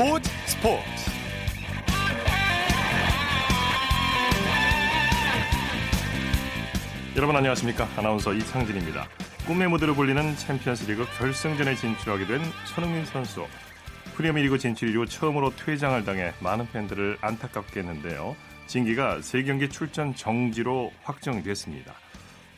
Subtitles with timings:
[0.00, 0.82] 스포츠 스포츠.
[7.16, 7.86] 여러분 안녕하십니까?
[7.98, 9.06] 아나운서 이창진입니다.
[9.46, 13.46] 꿈의 무대로 불리는 챔피언스리그 결승전에 진출하게 된 손흥민 선수.
[14.14, 18.36] 프리미어리그 진출 이후 처음으로 퇴장을 당해 많은 팬들을 안타깝게 했는데요.
[18.68, 21.92] 징계가 3경기 출전 정지로 확정됐습니다.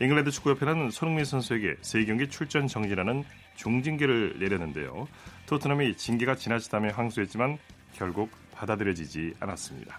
[0.01, 3.25] 잉글랜드 축구협회는 손흥민 선수에게 3경기 출전 정지라는
[3.55, 5.07] 중징계를 내렸는데요.
[5.47, 7.59] 토트넘이 징계가 지나치다며 항소했지만
[7.93, 9.99] 결국 받아들여지지 않았습니다.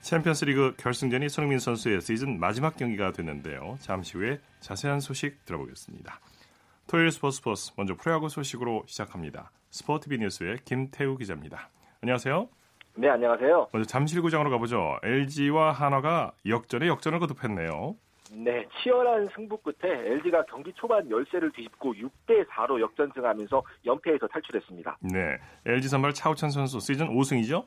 [0.00, 3.76] 챔피언스리그 결승전이 손흥민 선수의 시즌 마지막 경기가 됐는데요.
[3.80, 6.20] 잠시 후에 자세한 소식 들어보겠습니다.
[6.86, 9.50] 토요일 스포츠 스포츠 먼저 프로야구 소식으로 시작합니다.
[9.70, 11.68] 스포티비 뉴스의 김태우 기자입니다.
[12.00, 12.48] 안녕하세요.
[12.96, 13.68] 네, 안녕하세요.
[13.72, 14.98] 먼저 잠실구장으로 가보죠.
[15.02, 17.94] LG와 한화가 역전에 역전을 거듭했네요.
[18.32, 24.98] 네, 치열한 승부 끝에 LG가 경기 초반 열세를 뒤집고 6대 4로 역전승하면서 연패에서 탈출했습니다.
[25.12, 27.64] 네, LG 선발 차우찬 선수 시즌 5승이죠?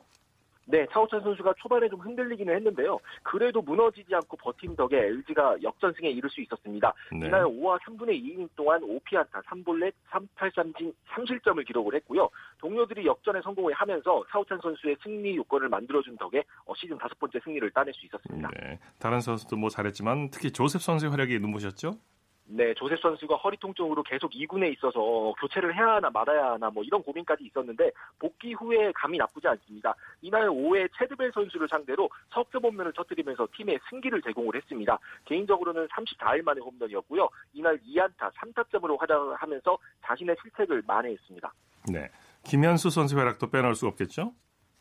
[0.66, 2.98] 네, 차우찬 선수가 초반에 좀 흔들리기는 했는데요.
[3.22, 6.92] 그래도 무너지지 않고 버틴 덕에 LG가 역전승에 이를 수 있었습니다.
[7.12, 7.26] 네.
[7.26, 12.28] 이날 5와 3분의 2이닝 동안 5피안타, 3볼넷, 3탈삼진 3실점을 기록을 했고요.
[12.58, 17.70] 동료들이 역전에 성공을 하면서 차우찬 선수의 승리 요건을 만들어준 덕에 어, 시즌 다섯 번째 승리를
[17.72, 18.50] 따낼 수 있었습니다.
[18.60, 21.98] 네, 다른 선수도 뭐 잘했지만 특히 조셉 선수의 활약이 눈부셨죠?
[22.46, 27.02] 네, 조셉 선수가 허리 통증으로 계속 2군에 있어서 교체를 해야 하나 말아야 하나 뭐 이런
[27.02, 29.94] 고민까지 있었는데 복귀 후에 감이 나쁘지 않습니다.
[30.20, 34.98] 이날 5회 체드벨 선수를 상대로 석점 홈런을 터뜨리면서 팀에 승기를 제공을 했습니다.
[35.24, 37.28] 개인적으로는 34일 만에 홈런이었고요.
[37.54, 41.52] 이날 2안타 3타점으로 활약하면서 자신의 실책을 만회했습니다.
[41.90, 42.10] 네,
[42.44, 44.34] 김현수 선수 활약도 빼놓을 수 없겠죠?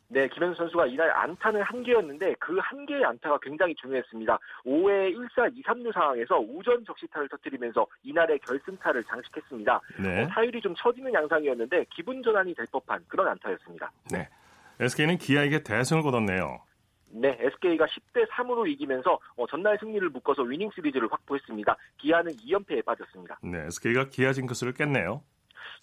[0.10, 4.40] 네, 김현수 선수가 이날 안타는 한 개였는데 그 한 개의 안타가 굉장히 중요했습니다.
[4.66, 9.82] 5회 1사 2, 3루 상황에서 우전 적시타를 터뜨리면서 이날의 결승타를 장식했습니다.
[10.02, 10.24] 네.
[10.24, 13.92] 어, 타율이 좀 처지는 양상이었는데 기분 전환이 될 법한 그런 안타였습니다.
[14.12, 14.30] 네.
[14.80, 16.62] SK는 기아에게 대승을 거뒀네요.
[17.16, 21.76] 네, SK가 10대 3으로 이기면서 어, 전날 승리를 묶어서 위닝 시리즈를 확보했습니다.
[21.98, 23.38] 기아는 2연패에 빠졌습니다.
[23.44, 25.22] 네, SK가 기아 징크스를 깼네요.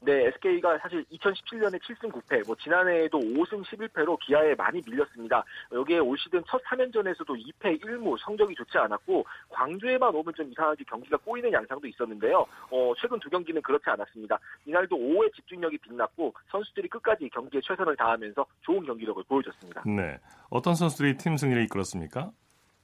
[0.02, 5.44] 네, SK가 사실 2017년에 7승 9패, 뭐 지난해에도 5승 11패로 기아에 많이 밀렸습니다.
[5.72, 11.18] 여기에 올 시즌 첫 3연전에서도 2패 1무 성적이 좋지 않았고 광주에만 오면 좀 이상하게 경기가
[11.18, 12.46] 꼬이는 양상도 있었는데요.
[12.70, 14.38] 어, 최근 두 경기는 그렇지 않았습니다.
[14.64, 19.82] 이날도 5회 집중력이 빛났고 선수들이 끝까지 경기에 최선을 다하면서 좋은 경기력을 보여줬습니다.
[19.84, 20.18] 네,
[20.48, 22.30] 어떤 선수들이 팀 승리를 이끌었습니까?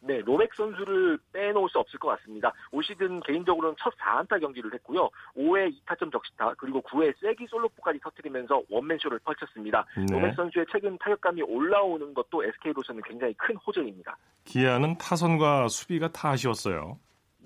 [0.06, 2.52] 네, 로맥 선수를 빼놓을 수 없을 것 같습니다.
[2.70, 5.10] 올 시즌 개인적으로는 첫 4안타 경기를 했고요.
[5.36, 9.84] 5회 2타점 적시타, 그리고 9회 세기 솔로포까지 터트리면서 원맨쇼를 펼쳤습니다.
[9.96, 10.06] 네.
[10.10, 14.16] 로맥 선수의 최근 타격감이 올라오는 것도 SK로서는 굉장히 큰 호재입니다.
[14.44, 16.98] 기아는 타선과 수비가 다 아쉬웠어요.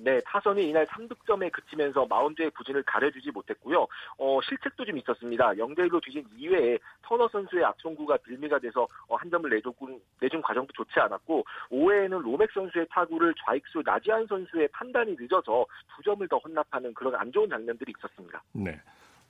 [0.02, 3.86] 네, 타선이 이날 3득점에 그치면서 마운드의 부진을 가려주지 못했고요.
[4.18, 5.52] 어, 실책도 좀 있었습니다.
[5.52, 9.72] 0대1로 뒤진 2회에 터너 선수의 악송구가 빌미가 돼서 어, 한 점을 내준,
[10.20, 16.26] 내준 과정도 좋지 않았고 5회에는 로맥 선수의 타구를 좌익수 나지안 선수의 판단이 늦어서 두 점을
[16.28, 18.42] 더 혼납하는 그런 안 좋은 장면들이 있었습니다.
[18.52, 18.80] 네.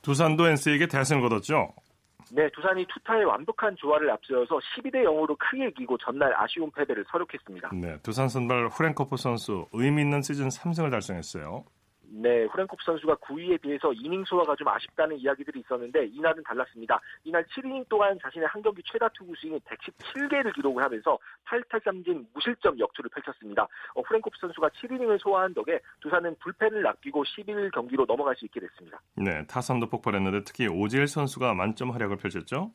[0.02, 1.74] 두산도 NC에게 대승을 거뒀죠.
[2.32, 7.70] 네, 두산이 투타의 완벽한 조화를 앞세워서 12대 0으로 크게 이기고 전날 아쉬운 패배를 서력했습니다.
[7.74, 11.64] 네, 두산 선발 후렌코프 선수 의미 있는 시즌 3승을 달성했어요.
[12.12, 17.00] 네, 후렌코프 선수가 9위에 비해서 이닝 소화가 좀 아쉽다는 이야기들이 있었는데 이날은 달랐습니다.
[17.22, 21.16] 이날 7이닝 동안 자신의 한 경기 최다 투구 수윙이 117개를 기록을 하면서
[21.46, 23.68] 8탈삼진 무실점 역투를 펼쳤습니다.
[23.94, 29.00] 어, 후렌코프 선수가 7이닝을 소화한 덕에 두산은 불펜을 낚이고 11 경기로 넘어갈 수 있게 됐습니다.
[29.14, 32.72] 네, 타선도 폭발했는데 특히 오지일 선수가 만점 활약을 펼쳤죠.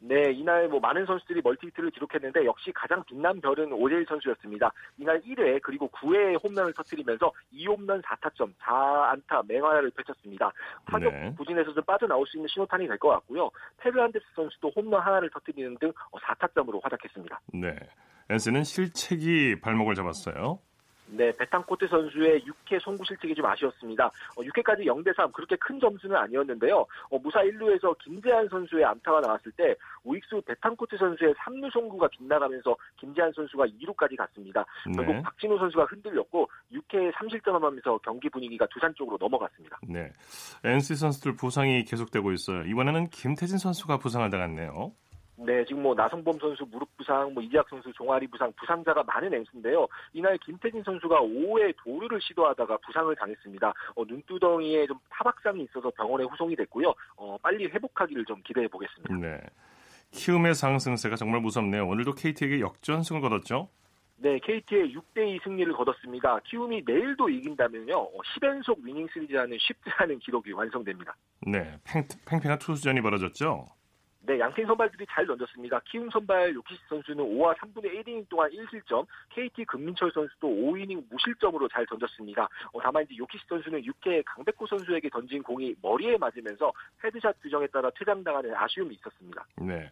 [0.00, 4.70] 네, 이날 뭐 많은 선수들이 멀티히트를 기록했는데 역시 가장 빛난 별은 오재일 선수였습니다.
[4.96, 10.52] 이날 1회 그리고 9회에 홈런을 터뜨리면서 2홈런 4타점, 4안타 맹활약을 펼쳤습니다.
[10.86, 11.34] 타격 네.
[11.36, 13.50] 부진에서 좀 빠져나올 수 있는 신호탄이 될 것 같고요.
[13.78, 17.40] 페르난데스 선수도 홈런 하나를 터뜨리는 등 4타점으로 활약했습니다.
[17.54, 17.76] 네,
[18.30, 20.58] 엔스는 실책이 발목을 잡았어요.
[21.10, 24.06] 네, 베탄코트 선수의 6회 송구 실책이 좀 아쉬웠습니다.
[24.06, 26.86] 어, 6회까지 0대 3 그렇게 큰 점수는 아니었는데요.
[27.10, 29.74] 어, 무사 1루에서 김재한 선수의 안타가 나왔을 때
[30.04, 34.64] 우익수 베탄코트 선수의 3루 송구가 빗나가면서 김재한 선수가 2루까지 갔습니다.
[34.94, 35.22] 결국 네.
[35.22, 39.78] 박진호 선수가 흔들렸고 6회에 3실점을 하면서 경기 분위기가 두산 쪽으로 넘어갔습니다.
[39.88, 40.12] 네,
[40.64, 42.62] NC 선수들 부상이 계속되고 있어요.
[42.62, 44.92] 이번에는 김태진 선수가 부상을 당했네요.
[45.40, 49.86] 네, 지금 뭐 나성범 선수 무릎 부상, 뭐 이재학 선수 종아리 부상, 부상자가 많은 엠스인데요.
[50.12, 53.72] 이날 김태진 선수가 5회 도루를 시도하다가 부상을 당했습니다.
[53.94, 56.92] 어, 눈두덩이에 좀 타박상이 있어서 병원에 후송이 됐고요.
[57.16, 59.14] 어, 빨리 회복하기를 좀 기대해 보겠습니다.
[59.14, 59.40] 네.
[60.10, 61.86] 키움의 상승세가 정말 무섭네요.
[61.86, 63.68] 오늘도 KT에게 역전승을 거뒀죠?
[64.16, 66.40] 네, KT의 6대2 승리를 거뒀습니다.
[66.40, 71.14] 키움이 내일도 이긴다면요, 10연속 어, 위닝 시리즈라는 쉽지 않은 기록이 완성됩니다.
[71.46, 73.66] 네, 팽, 팽팽한 투수전이 벌어졌죠?
[74.28, 75.80] 네, 양팀 선발들이 잘 던졌습니다.
[75.86, 81.86] 키움 선발 요키시 선수는 5와 3분의 1이닝 동안 1실점, KT 금민철 선수도 5이닝 무실점으로 잘
[81.86, 82.46] 던졌습니다.
[82.74, 86.70] 어, 다만 이제 요키시 선수는 6회 강백호 선수에게 던진 공이 머리에 맞으면서
[87.02, 89.46] 헤드샷 규정에 따라 퇴장당하는 아쉬움이 있었습니다.
[89.62, 89.90] 네.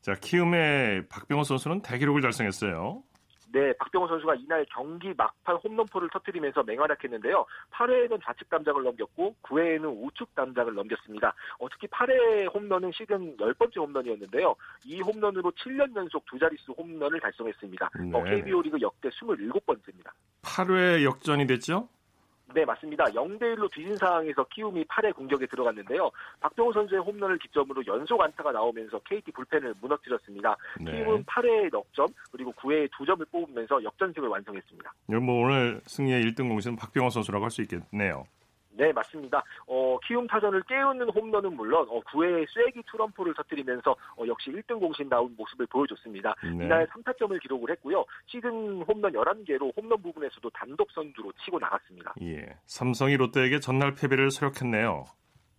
[0.00, 3.04] 자, 키움의 박병호 선수는 대기록을 달성했어요.
[3.52, 7.46] 네, 박병호 선수가 이날 경기 막판 홈런포를 터뜨리면서 맹활약했는데요.
[7.72, 11.34] 8회에는 좌측 담장을 넘겼고 9회에는 우측 담장을 넘겼습니다.
[11.58, 14.54] 어, 특히 8회 홈런은 시즌 10번째 홈런이었는데요.
[14.84, 17.90] 이 홈런으로 7년 연속 두 자릿수 홈런을 달성했습니다.
[18.00, 18.18] 네.
[18.18, 20.10] 어, KBO 리그 역대 27번째입니다.
[20.42, 21.88] 8회 역전이 됐죠?
[22.54, 23.04] 네, 맞습니다.
[23.04, 26.10] 0대1로 뒤진 상황에서 키움이 8회 공격에 들어갔는데요.
[26.40, 30.56] 박병호 선수의 홈런을 기점으로 연속 안타가 나오면서 KT 불펜을 무너뜨렸습니다.
[30.80, 30.92] 네.
[30.92, 34.92] 키움은 8회에 넉점, 그리고 9회에 2점을 뽑으면서 역전승을 완성했습니다.
[35.08, 38.24] 이건 뭐 오늘 승리의 1등 공신은 박병호 선수라고 할 수 있겠네요.
[38.78, 39.42] 네, 맞습니다.
[39.66, 45.34] 어, 키움 타선을 깨우는 홈런은 물론 어, 9회에 쐐기 투런포를 터뜨리면서 어, 역시 1등 공신다운
[45.36, 46.36] 모습을 보여줬습니다.
[46.44, 46.64] 네.
[46.64, 48.04] 이날 3타점을 기록을 했고요.
[48.26, 52.14] 시즌 홈런 11개로 홈런 부분에서도 단독 선두로 치고 나갔습니다.
[52.22, 52.46] 예.
[52.66, 55.06] 삼성이 롯데에게 전날 패배를 서력했네요.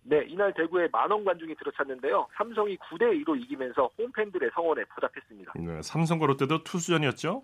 [0.02, 2.26] 네, 이날 대구에 만원 관중이 들어찼는데요.
[2.34, 5.52] 삼성이 9대 2로 이기면서 홈팬들의 성원에 보답했습니다.
[5.56, 7.42] 네, 삼성과 롯데도 투수전이었죠?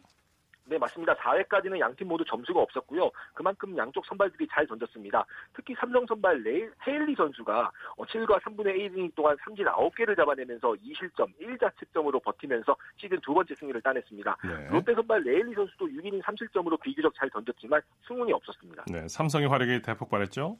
[0.68, 1.14] 네, 맞습니다.
[1.14, 3.10] 4회까지는 양팀 모두 점수가 없었고요.
[3.34, 5.24] 그만큼 양쪽 선발들이 잘 던졌습니다.
[5.54, 12.22] 특히 삼성 선발 레일, 헤일리 선수가 7과 3분의 1이닝 동안 삼진 9개를 잡아내면서 2실점, 1자책점으로
[12.22, 14.36] 버티면서 시즌 두 번째 승리를 따냈습니다.
[14.44, 14.68] 네.
[14.70, 18.84] 롯데 선발 레일리 선수도 6이닝 3실점으로 비교적 잘 던졌지만 승운이 없었습니다.
[18.90, 20.58] 네, 삼성의 활약이 대폭발했죠?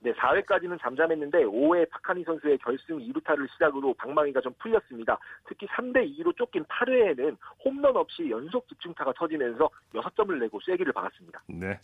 [0.00, 5.18] 네, 4회까지는 잠잠했는데 5회 박한이 선수의 결승 2루타를 시작으로 방망이가 좀 풀렸습니다.
[5.46, 11.42] 특히 3대 2로 쫓긴 8회에는 홈런 없이 연속 집중타가 터지면서 6점을 내고 쐐기를 박았습니다.
[11.48, 11.78] 네.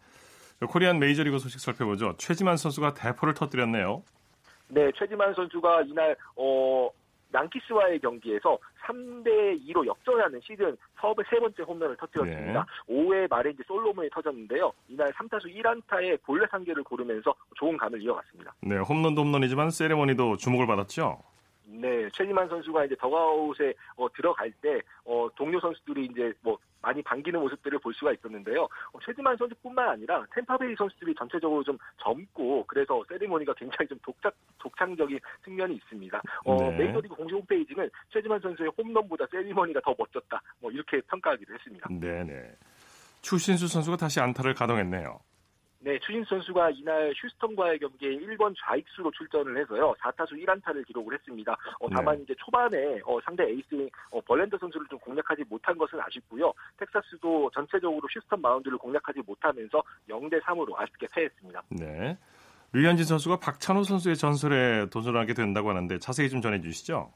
[0.68, 2.14] 코리안 메이저리그 소식 살펴보죠.
[2.16, 4.02] 최지만 선수가 대포를 터뜨렸네요.
[4.68, 6.88] 네, 최지만 선수가 이날 어
[7.34, 12.66] 양키스와의 경기에서 3대 2로 역전하는 시즌 서브의 세 번째 홈런을 터뜨렸습니다.
[12.88, 14.72] 5회 말에 이제 솔로몬이 터졌는데요.
[14.88, 18.54] 이날 3타수 1안타에 볼넷 한 개를 고르면서 좋은 감을 이어갔습니다.
[18.60, 21.18] 네, 홈런도 홈런이지만 세레머니도 주목을 받았죠?
[21.66, 27.40] 네, 최지만 선수가 이제 더그아웃에 어, 들어갈 때 어, 동료 선수들이 이제 뭐 많이 반기는
[27.40, 28.64] 모습들을 볼 수가 있었는데요.
[28.64, 35.18] 어, 최지만 선수뿐만 아니라 탬파베이 선수들이 전체적으로 좀 젊고 그래서 세리머니가 굉장히 좀 독자, 독창적인
[35.44, 36.22] 측면이 있습니다.
[36.44, 36.76] 어, 네.
[36.76, 40.42] 메이저리그 공식 홈페이지는 최지만 선수의 홈런보다 세리머니가 더 멋졌다.
[40.60, 41.88] 뭐 이렇게 평가하기도 했습니다.
[41.90, 42.52] 네네.
[43.22, 45.18] 추신수 선수가 다시 안타를 가동했네요.
[45.84, 49.94] 네, 추신수 선수가 이날 휴스턴과의 경기에 1번 좌익수로 출전을 해서요.
[50.00, 51.54] 4타수 1안타를 기록을 했습니다.
[51.78, 52.22] 어, 다만 네.
[52.22, 56.54] 이제 초반에 어, 상대 에이스인 어, 벌랜더 선수를 좀 공략하지 못한 것은 아쉽고요.
[56.78, 61.62] 텍사스도 전체적으로 휴스턴 마운드를 공략하지 못하면서 0대 3으로 아쉽게 패했습니다.
[61.68, 62.16] 네.
[62.72, 67.12] 류현진 선수가 박찬호 선수의 전설에 도전하게 된다고 하는데 자세히 좀 전해 주시죠.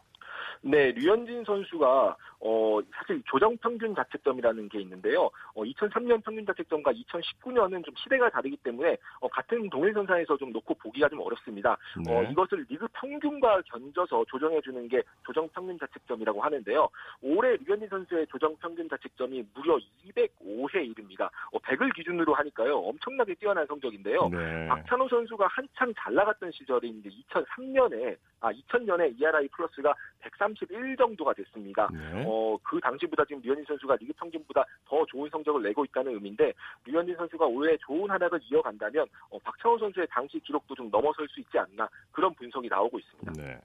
[0.60, 5.30] 네, 류현진 선수가 어 사실 조정 평균 자책점이라는 게 있는데요.
[5.54, 11.08] 어 2003년 평균 자책점과 2019년은 좀 시대가 다르기 때문에 어 같은 동일선상에서 좀 놓고 보기가
[11.08, 11.76] 좀 어렵습니다.
[12.04, 12.14] 네.
[12.14, 16.88] 어 이것을 리그 평균과 견져서 조정해 주는 게 조정 평균 자책점이라고 하는데요.
[17.22, 21.30] 올해 류현진 선수의 조정 평균 자책점이 무려 205에 이릅니다.
[21.52, 22.78] 어 100을 기준으로 하니까요.
[22.78, 24.28] 엄청나게 뛰어난 성적인데요.
[24.28, 24.68] 네.
[24.68, 31.88] 박찬호 선수가 한창 잘 나갔던 시절인 이제 2003년에 아 2000년에 ERI 플러스가 131 정도가 됐습니다.
[31.92, 32.24] 네.
[32.28, 36.52] 어 그 당시보다 지금 류현진 선수가 리그 평균보다 더 좋은 성적을 내고 있다는 의미인데
[36.84, 41.58] 류현진 선수가 올해 좋은 활약을 이어간다면 어, 박찬호 선수의 당시 기록도 좀 넘어설 수 있지
[41.58, 43.32] 않나 그런 분석이 나오고 있습니다.
[43.42, 43.58] 네.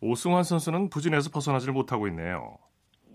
[0.00, 2.56] 오승환 선수는 부진에서 벗어나질 못하고 있네요.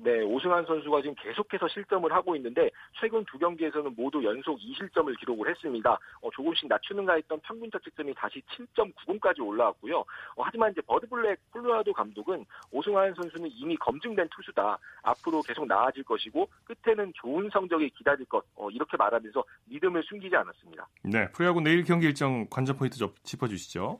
[0.05, 2.69] 네, 오승환 선수가 지금 계속해서 실점을 하고 있는데
[3.01, 5.97] 최근 두 경기에서는 모두 연속 2실점을 기록을 했습니다.
[6.21, 8.39] 어, 조금씩 낮추는가 했던 평균 자책점이 다시
[8.75, 9.97] 7.90까지 올라왔고요.
[9.97, 14.77] 어, 하지만 이제 버드블랙 콜로라도 감독은 오승환 선수는 이미 검증된 투수다.
[15.01, 20.87] 앞으로 계속 나아질 것이고 끝에는 좋은 성적이 기다릴 것 어, 이렇게 말하면서 믿음을 숨기지 않았습니다.
[21.01, 21.31] 네.
[21.31, 23.99] 프로야구 내일 경기 일정 관전 포인트 좀 짚어주시죠.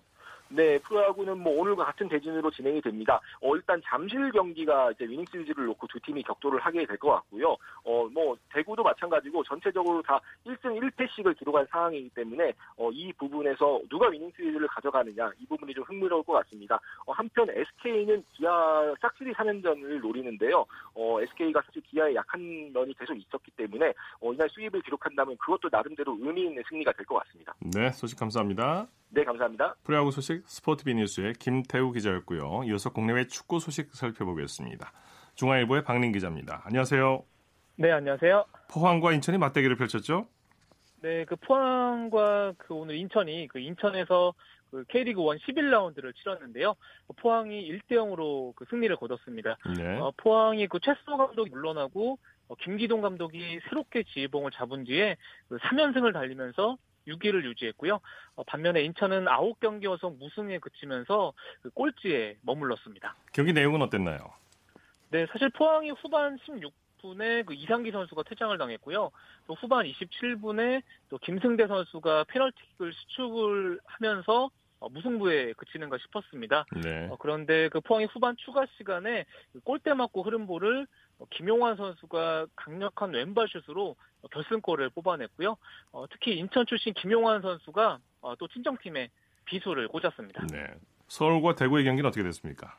[0.50, 3.20] 네, 프로야구는 뭐 오늘과 같은 대진으로 진행이 됩니다.
[3.42, 7.58] 어, 일단 잠실 경기가 이제 위닝 시리즈를 놓고 두 팀이 격돌을 하게 될 것 같고요.
[7.84, 14.08] 어, 뭐 대구도 마찬가지고 전체적으로 다 1승 1패씩을 기록한 상황이기 때문에 어, 이 부분에서 누가
[14.10, 16.80] 위닝 시리즈를 가져가느냐 이 부분이 좀 흥미로울 것 같습니다.
[17.06, 20.66] 어, 한편 SK는 기아 싹쓸이 3연전을 노리는데요.
[20.94, 26.18] 어, SK가 사실 기아에 약한 면이 계속 있었기 때문에 어, 이날 수입을 기록한다면 그것도 나름대로
[26.22, 27.54] 의미 있는 승리가 될 것 같습니다.
[27.60, 27.92] 네.
[27.92, 28.88] 소식 감사합니다.
[29.10, 29.76] 네, 감사합니다.
[29.84, 32.64] 프로야구 소식 스포티비 뉴스의 김태우 기자였고요.
[32.66, 34.92] 이어서 국내외 축구 소식 살펴보겠습니다.
[35.36, 36.62] 중앙일보의 박린 기자입니다.
[36.66, 37.24] 안녕하세요.
[37.78, 38.46] 네, 안녕하세요.
[38.70, 40.28] 포항과 인천이 맞대결을 펼쳤죠?
[41.02, 44.34] 네, 그 포항과 그 오늘 인천이 그 인천에서
[44.72, 46.76] 그그 K리그 1 11라운드를 치렀는데요.
[47.18, 49.58] 포항이 1대 0으로 그 승리를 거뒀습니다.
[49.78, 50.00] 네.
[50.00, 56.14] 어, 포항이 그 최수호 감독이 물러나고 어, 김기동 감독이 새롭게 지휘봉을 잡은 뒤에 그 3연승을
[56.14, 58.00] 달리면서 6위를 유지했고요.
[58.36, 63.16] 어, 반면에 인천은 9경기 연속 무승에 그치면서 그 꼴찌에 머물렀습니다.
[63.34, 64.34] 경기 내용은 어땠나요?
[65.12, 69.12] 네, 사실 포항이 후반 16 분에 그 이상기 선수가 퇴장을 당했고요.
[69.48, 76.66] 또 후반 27분에 또 김승대 선수가 페널티킥을 수축을 하면서 어, 무승부에 그치는가 싶었습니다.
[76.84, 77.08] 네.
[77.10, 80.86] 어, 그런데 그 포항이 후반 추가 시간에 그 골대 맞고 흐른 볼을
[81.20, 83.96] 어, 김용환 선수가 강력한 왼발 슛으로 어,
[84.32, 85.56] 결승골을 뽑아냈고요.
[85.92, 89.10] 어, 특히 인천 출신 김용환 선수가 어, 또 친정팀에
[89.46, 90.46] 비수를 꽂았습니다.
[90.52, 90.68] 네.
[91.08, 92.78] 서울과 대구의 경기는 어떻게 됐습니까?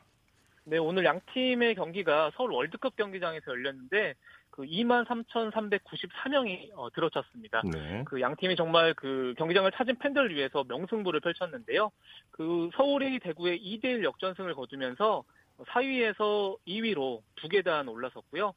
[0.65, 4.15] 네, 오늘 양 팀의 경기가 서울 월드컵 경기장에서 열렸는데
[4.49, 7.61] 그 23,394명이 어, 들어찼습니다.
[7.71, 8.03] 네.
[8.05, 11.91] 그양 팀이 정말 그 경기장을 찾은 팬들을 위해서 명승부를 펼쳤는데요.
[12.31, 15.23] 그 서울이 대구의 2대 1 역전승을 거두면서
[15.59, 18.53] 4위에서 2위로 두 계단 올라섰고요.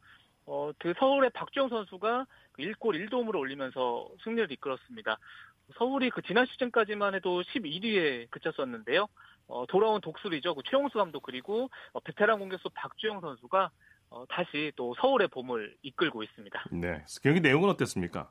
[0.47, 2.27] 어, 그 서울의 박주영 선수가
[2.59, 5.19] 1골 1도움으로 올리면서 승리를 이끌었습니다.
[5.77, 9.07] 서울이 그 지난 시즌까지만 해도 11위에 그쳤었는데요.
[9.47, 10.55] 어, 돌아온 독수리죠.
[10.55, 13.71] 그 최용수 감독 그리고 어, 베테랑 공격수 박주영 선수가
[14.11, 16.65] 어, 다시 또 서울의 봄을 이끌고 있습니다.
[16.73, 17.05] 네.
[17.23, 18.31] 경기 내용은 어땠습니까?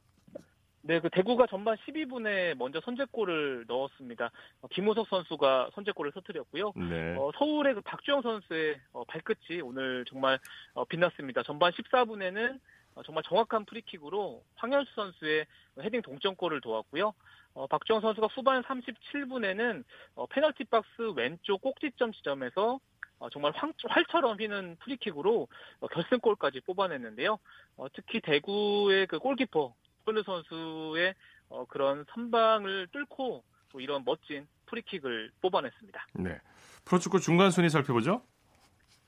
[0.82, 4.32] 네, 그 대구가 전반 12분에 먼저 선제골을 넣었습니다.
[4.62, 6.72] 어, 김우석 선수가 선제골을 터뜨렸고요.
[6.76, 7.16] 네.
[7.18, 10.40] 어, 서울의 그 박주영 선수의 어, 발끝이 오늘 정말
[10.74, 11.44] 어, 빛났습니다.
[11.44, 12.60] 전반 14분에는 어,
[13.06, 15.46] 정말 정확한 프리킥으로 황현수 선수의
[15.80, 17.14] 헤딩 동점골을 도왔고요.
[17.54, 19.84] 어, 박주영 선수가 후반 37분에는
[20.16, 22.80] 어, 페널티 박스 왼쪽 꼭지점 지점에서
[23.20, 25.48] 어, 정말 황, 활처럼 휘는 프리킥으로
[25.80, 27.38] 어, 결승골까지 뽑아냈는데요.
[27.78, 29.74] 어, 특히 대구의 그 골키퍼
[30.06, 31.16] 폴르 선수의
[31.50, 36.08] 어, 그런 선방을 뚫고 또 이런 멋진 프리킥을 뽑아냈습니다.
[36.14, 36.40] 네.
[36.86, 38.24] 프로축구 중간 순위 살펴보죠.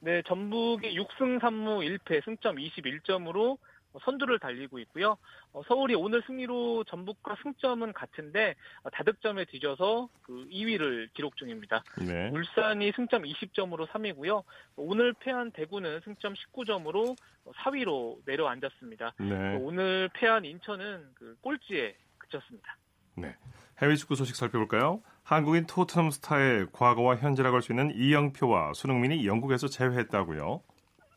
[0.04, 3.58] 네, 전북이 6승 3무 1패 승점 21점으로
[4.04, 5.18] 선두를 달리고 있고요.
[5.54, 11.84] 어, 서울이 오늘 승리로 전북과 승점은 같은데 어, 다득점에 뒤져서 그 2위를 기록 중입니다.
[12.00, 12.30] 네.
[12.30, 14.44] 울산이 승점 20점으로 3위고요.
[14.76, 17.16] 오늘 패한 대구는 승점 19점으로
[17.46, 19.14] 4위로 내려앉았습니다.
[19.20, 19.58] 네.
[19.58, 22.78] 오늘 패한 인천은 그 꼴찌에 그쳤습니다.
[23.18, 23.36] 네.
[23.82, 25.02] 해외 축구 소식 살펴볼까요?
[25.24, 30.62] 한국인 토트넘 스타의 과거와 현재라고 할 수 있는 이영표와 손흥민이 영국에서 재회했다고요.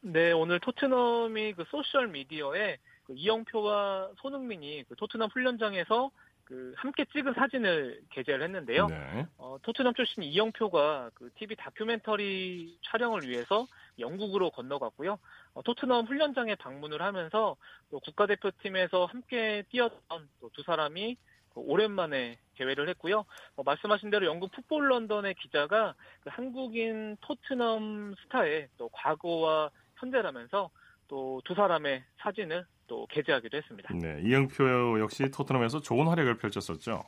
[0.02, 6.10] 네, 오늘 토트넘이 그 소셜 미디어에 그 이영표와 손흥민이 그 토트넘 훈련장에서
[6.44, 8.86] 그 함께 찍은 사진을 게재를 했는데요.
[8.88, 9.26] 네.
[9.38, 13.66] 어, 토트넘 출신 이영표가 그 TV 다큐멘터리 촬영을 위해서
[13.98, 15.18] 영국으로 건너갔고요.
[15.54, 17.56] 어, 토트넘 훈련장에 방문을 하면서
[17.90, 21.20] 또 국가대표팀에서 함께 뛰었던 또 두 사람이 그
[21.60, 23.24] 오랜만에 재회를 했고요.
[23.56, 30.70] 어, 말씀하신 대로 영국 풋볼 런던의 기자가 그 한국인 토트넘 스타의 또 과거와 현재라면서
[31.08, 33.94] 또 두 사람의 사진을 또 게재하기도 했습니다.
[33.94, 34.20] 네.
[34.22, 37.04] 이영표 역시 토트넘에서 좋은 활약을 펼쳤었죠.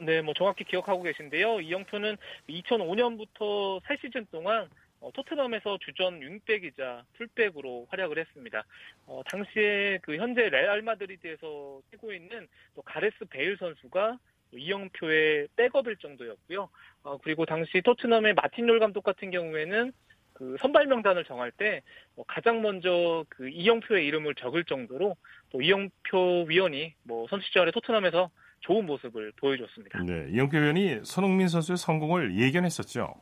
[0.00, 1.60] 네, 뭐 정확히 기억하고 계신데요.
[1.60, 2.16] 이영표는
[2.48, 4.68] 2005년부터 3시즌 동안
[5.04, 8.64] 어, 토트넘에서 주전 윙백이자 풀백으로 활약을 했습니다.
[9.06, 14.18] 어, 당시에 그 현재 레알 마드리드에서 뛰고 있는 또 가레스 베일 선수가
[14.52, 16.70] 이영표의 백업일 정도였고요.
[17.02, 19.92] 어, 그리고 당시 토트넘의 마틴 롤 감독 같은 경우에는
[20.32, 21.82] 그 선발 명단을 정할 때
[22.16, 25.16] 어, 가장 먼저 그 이영표의 이름을 적을 정도로
[25.50, 28.30] 또 이영표 위원이 뭐 선수 시절에 토트넘에서
[28.60, 30.02] 좋은 모습을 보여줬습니다.
[30.04, 30.28] 네.
[30.30, 33.14] 이영표 위원이 손흥민 선수의 성공을 예견했었죠.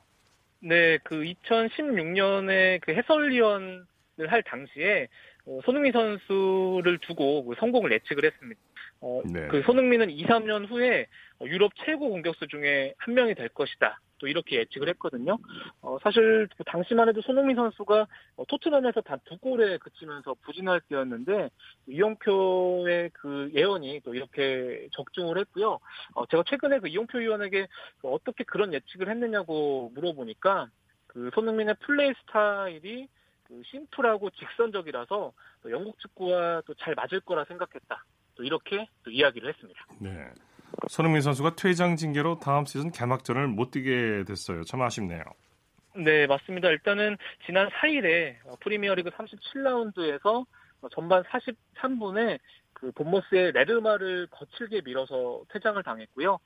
[0.65, 3.85] 네, 그 2016년에 그 해설위원을
[4.29, 5.09] 할 당시에
[5.45, 8.61] 어, 손흥민 선수를 두고 그 성공을 예측을 했습니다.
[9.01, 9.49] 어, 네.
[9.49, 11.07] 그 손흥민은 2, 3년 후에
[11.41, 13.99] 어, 유럽 최고 공격수 중에 한 명이 될 것이다.
[14.23, 15.37] 또 이렇게 예측을 했거든요.
[15.81, 21.51] 어, 사실 그 당시만 해도 손흥민 선수가 어, 토트넘에서 단 두 골에 그치면서 부진할 때였는데
[21.89, 25.79] 이용표의 그 예언이 또 이렇게 적중을 했고요.
[26.15, 27.67] 어, 제가 최근에 그 이용표 위원에게
[28.01, 30.69] 그 어떻게 그런 예측을 했느냐고 물어보니까
[31.09, 33.09] 그 손흥민의 플레이 스타일이
[33.45, 38.05] 그 심플하고 직선적이라서 또 영국 축구와 또 잘 맞을 거라 생각했다.
[38.37, 39.87] 또 이렇게 또 이야기를 했습니다.
[40.01, 40.31] 네.
[40.89, 44.65] 손흥민 선수가 퇴장 징계로 다음 시즌 개막전을 못 뛰게 됐어요.
[44.65, 45.23] 참 아쉽네요.
[45.95, 46.69] 네, 맞습니다.
[46.69, 50.47] 일단은 지난 4일에 프리미어리그 37라운드에서
[50.91, 52.39] 전반 43분에
[52.83, 56.39] 그 본머스의 레르마를 거칠게 밀어서 퇴장을 당했고요.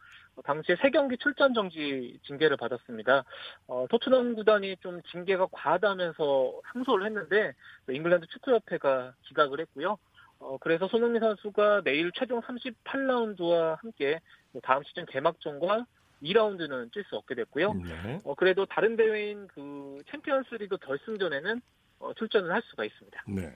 [0.44, 3.24] 당시에 3경기 출전 정지 징계를 받았습니다.
[3.68, 7.54] 어, 토트넘 구단이 좀 징계가 과하다면서 항소를 했는데
[7.88, 9.96] 잉글랜드 축구협회가 기각을 했고요.
[10.46, 14.20] 어, 그래서 손흥민 선수가 내일 최종 38라운드와 함께
[14.62, 15.86] 다음 시즌 개막전과
[16.22, 17.74] 2라운드는 뛸 수 없게 됐고요.
[17.74, 18.20] 네.
[18.24, 21.60] 어, 그래도 다른 대회인 그 챔피언스리그 결승전에는
[21.98, 23.24] 어, 출전을 할 수가 있습니다.
[23.28, 23.52] 네.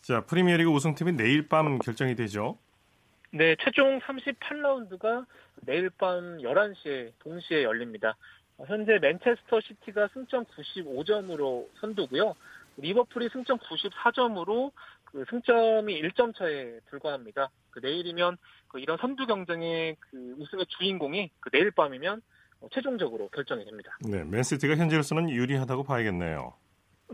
[0.00, 2.58] 자, 프리미어리그 우승팀이 내일 밤 결정이 되죠.
[3.30, 5.26] 네, 최종 38라운드가
[5.62, 8.16] 내일 밤 11시에 동시에 열립니다.
[8.58, 12.34] 어, 현재 맨체스터 시티가 승점 95점으로 선두고요.
[12.78, 14.72] 리버풀이 승점 94점으로
[15.06, 17.50] 그 승점이 1점 차에 불과합니다.
[17.70, 18.36] 그 내일이면
[18.68, 22.22] 그 이런 선두 경쟁의 그 우승의 주인공이 그 내일 밤이면
[22.60, 23.96] 어, 최종적으로 결정이 됩니다.
[24.00, 26.54] 네, 맨시티가 현재로서는 유리하다고 봐야겠네요.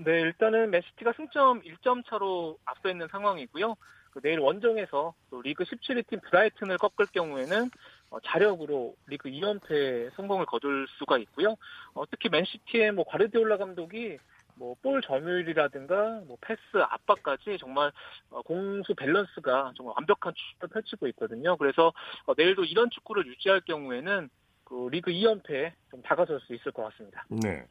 [0.04, 3.76] 네, 일단은 맨시티가 승점 1점 차로 앞서 있는 상황이고요.
[4.10, 7.70] 그 내일 원정에서 또 리그 17위 팀 브라이튼을 꺾을 경우에는
[8.10, 11.56] 어, 자력으로 리그 2연패 성공을 거둘 수가 있고요.
[11.94, 14.18] 어, 특히 맨시티의 뭐 과르디올라 감독이
[14.56, 17.92] 뭐 볼 점유율이라든가 뭐 패스 압박까지 정말
[18.30, 21.56] 어, 공수 밸런스가 정말 완벽한 축구를 펼치고 있거든요.
[21.56, 21.92] 그래서
[22.26, 24.28] 어, 내일도 이런 축구를 유지할 경우에는
[24.64, 27.24] 그 리그 2연패에 좀 다가설 수 있을 것 같습니다.
[27.28, 27.64] 네.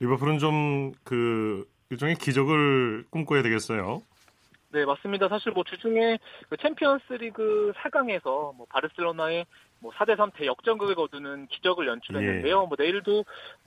[0.00, 4.02] 리버풀은 좀 그 일종의 기적을 꿈꿔야 되겠어요.
[4.74, 5.28] 네, 맞습니다.
[5.28, 9.46] 사실 뭐 주중에 그 챔피언스 리그 4강에서 뭐 바르셀로나의
[9.78, 12.62] 뭐 4대 3 대역전극을 거두는 기적을 연출했는데요.
[12.62, 12.66] 예.
[12.66, 13.24] 뭐 내일도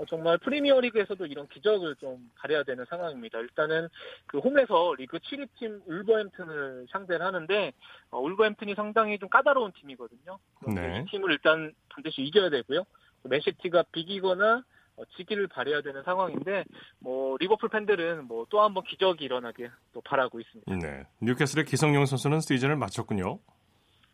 [0.10, 3.40] 정말 프리미어 리그에서도 이런 기적을 좀 발휘해야 되는 상황입니다.
[3.40, 3.88] 일단은
[4.26, 7.72] 그 홈에서 리그 7위 팀 울버햄튼을 상대를 하는데
[8.12, 10.40] 어, 울버햄튼이 상당히 좀 까다로운 팀이거든요.
[10.76, 11.04] 네.
[11.06, 12.84] 이 팀을 일단 반드시 이겨야 되고요.
[13.24, 14.62] 맨시티가 비기거나
[14.98, 16.66] 어, 지기를 바래야 되는 상황인데
[17.00, 20.76] 뭐 리버풀 팬들은 뭐 또 한번 기적이 일어나길 또 바라고 있습니다.
[20.76, 21.04] 네.
[21.22, 23.40] 뉴캐슬의 기성용 선수는 시즌을 마쳤군요.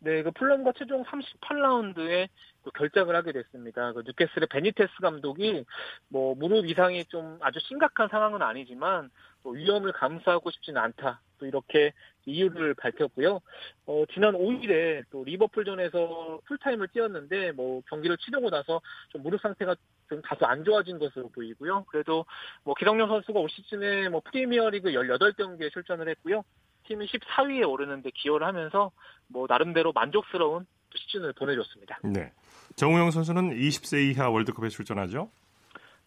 [0.00, 2.28] 네, 그 풀럼과 최종 38라운드에
[2.62, 3.92] 또 결장을 하게 됐습니다.
[3.92, 5.64] 그 뉴캐슬의 베니테스 감독이
[6.08, 9.10] 뭐 무릎 이상이 좀 아주 심각한 상황은 아니지만
[9.44, 11.20] 또 위험을 감수하고 싶지는 않다.
[11.38, 11.92] 또 이렇게
[12.24, 13.40] 이유를 밝혔고요.
[13.86, 19.76] 어, 지난 5일에 또 리버풀전에서 풀타임을 뛰었는데 뭐 경기를 치르고 나서 좀 무릎 상태가
[20.08, 21.84] 좀 다소 안 좋아진 것으로 보이고요.
[21.84, 22.24] 그래도
[22.64, 26.42] 뭐 기성용 선수가 올 시즌에 뭐 프리미어리그 18경기에 출전을 했고요.
[26.86, 28.90] 팀이 14위에 오르는데 기여를 하면서
[29.28, 30.66] 뭐 나름대로 만족스러운
[30.96, 31.98] 시즌을 보내줬습니다.
[32.04, 32.32] 네.
[32.76, 35.30] 정우영 선수는 20세 이하 월드컵에 출전하죠?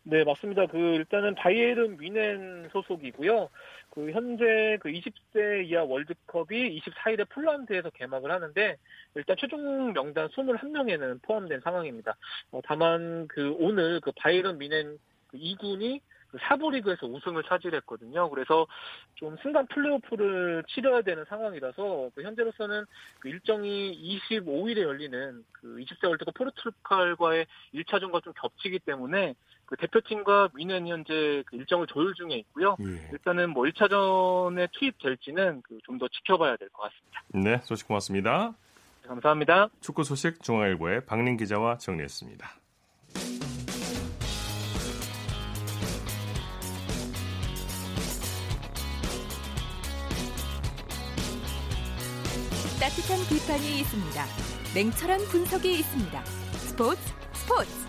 [0.10, 0.68] 네, 맞습니다.
[0.68, 3.50] 그 일단은 바이에른 뮌헨 소속이고요.
[3.90, 8.78] 그 현재 그 20세 이하 월드컵이 24일에 폴란드에서 개막을 하는데
[9.16, 12.16] 일단 최종 명단 21명에는 포함된 상황입니다.
[12.52, 18.30] 어, 다만 그 오늘 그 바이에른 뮌헨 그 2군이 그 사부 리그에서 우승을 차지했거든요.
[18.30, 18.66] 그래서
[19.16, 22.86] 좀 순간 플레이오프를 치러야 되는 상황이라서 그 현재로서는
[23.20, 29.36] 그 일정이 25일에 열리는 그 20세 월드컵 포르투갈과의 1차전과 좀 겹치기 때문에
[29.68, 32.76] 그 대표팀과 미넨 현재 그 일정을 조율 중에 있고요.
[32.80, 33.10] 예.
[33.12, 37.22] 일단은 뭐 1차전에 투입될지는 그 좀 더 지켜봐야 될 것 같습니다.
[37.34, 38.54] 네, 소식 고맙습니다.
[39.04, 39.70] 네, 감사합니다.
[39.82, 42.48] 축구 소식 중앙일보의 박린 기자와 정리했습니다.
[52.80, 54.26] 따뜻한 비판이 있습니다.
[54.76, 56.24] 냉철한 분석이 있습니다.
[56.26, 57.02] 스포츠
[57.34, 57.87] 스포츠.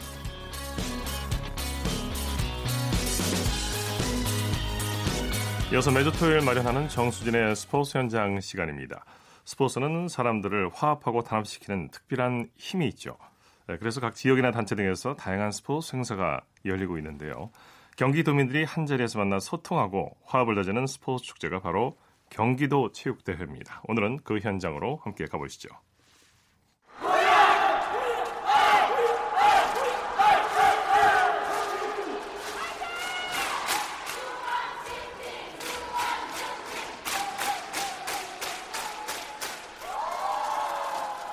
[5.70, 9.04] 이어서 매주 토요일 마련하는 정수진의 스포츠 현장 시간입니다.
[9.44, 13.18] 스포츠는 사람들을 화합하고 단합시키는 특별한 힘이 있죠.
[13.66, 17.50] 네, 그래서 각 지역이나 단체 등에서 다양한 스포츠 행사가 열리고 있는데요.
[17.98, 21.98] 경기도민들이 한자리에서 만나 소통하고 화합을 다지는 스포츠 축제가 바로
[22.30, 23.82] 경기도 체육대회입니다.
[23.88, 25.68] 오늘은 그 현장으로 함께 가보시죠.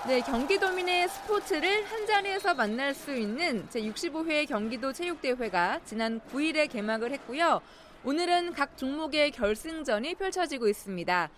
[0.07, 7.59] 네, 경기도민의 스포츠를 한 자리에서 만날 수 있는 제65회 경기도 체육대회가 지난 9일에 개막을 했고요.
[8.03, 11.29] 오늘은 각 종목의 결승전이 펼쳐지고 있습니다.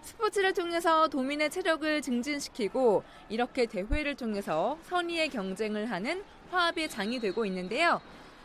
[0.00, 8.00] 스포츠를 통해서 도민의 체력을 증진시키고 이렇게 대회를 통해서 선의의 경쟁을 하는 화합의 장이 되고 있는데요.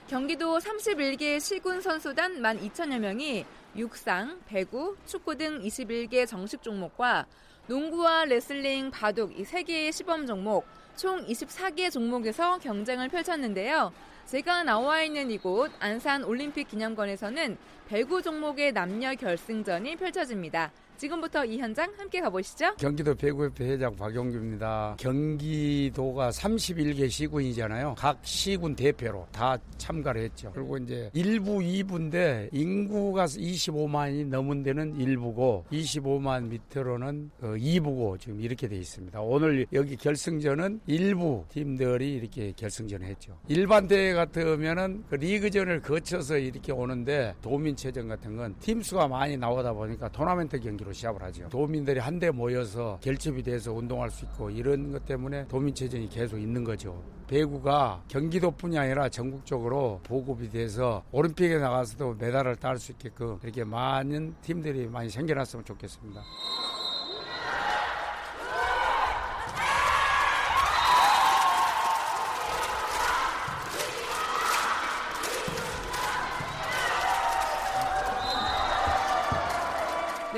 [0.10, 3.46] 경기도 31개 시군 선수단 12,000여 명이
[3.78, 7.26] 육상, 배구, 축구 등 21개 정식 종목과
[7.70, 13.94] 농구와 레슬링, 바둑 이 3개의 시범 종목, 총 24개 종목에서 경쟁을 펼쳤는데요.
[14.26, 20.72] 제가 나와 있는 이곳 안산 올림픽 기념관에서는 배구 종목의 남녀 결승전이 펼쳐집니다.
[21.00, 22.76] 지금부터 이 현장 함께 가보시죠.
[22.76, 24.98] 경기도 배구협회 회장 박용규입니다.
[25.00, 27.96] 경기도가 31개 시군이잖아요.
[27.98, 30.52] 각 시군 대표로 다 참가를 했죠.
[30.54, 38.68] 그리고 이제 1부, 2부인데 인구가 25만이 넘은 데는 1부고 25만 밑으로는 2부고 어, 지금 이렇게
[38.68, 39.22] 돼 있습니다.
[39.22, 43.40] 오늘 여기 결승전은 1부 팀들이 이렇게 결승전을 했죠.
[43.48, 50.10] 일반 대회 같으면은 그 리그전을 거쳐서 이렇게 오는데 도민체전 같은 건 팀수가 많이 나오다 보니까
[50.10, 51.50] 토너멘트 경기로 시합을 하죠.
[51.50, 57.02] 도민들이 한데 모여서 결집이 돼서 운동할 수 있고 이런 것 때문에 도민체전이 계속 있는 거죠.
[57.28, 64.88] 배구가 경기도뿐이 아니라 전국적으로 보급이 돼서 올림픽에 나가서도 메달을 딸 수 있게끔 이렇게 많은 팀들이
[64.88, 66.22] 많이 생겨났으면 좋겠습니다.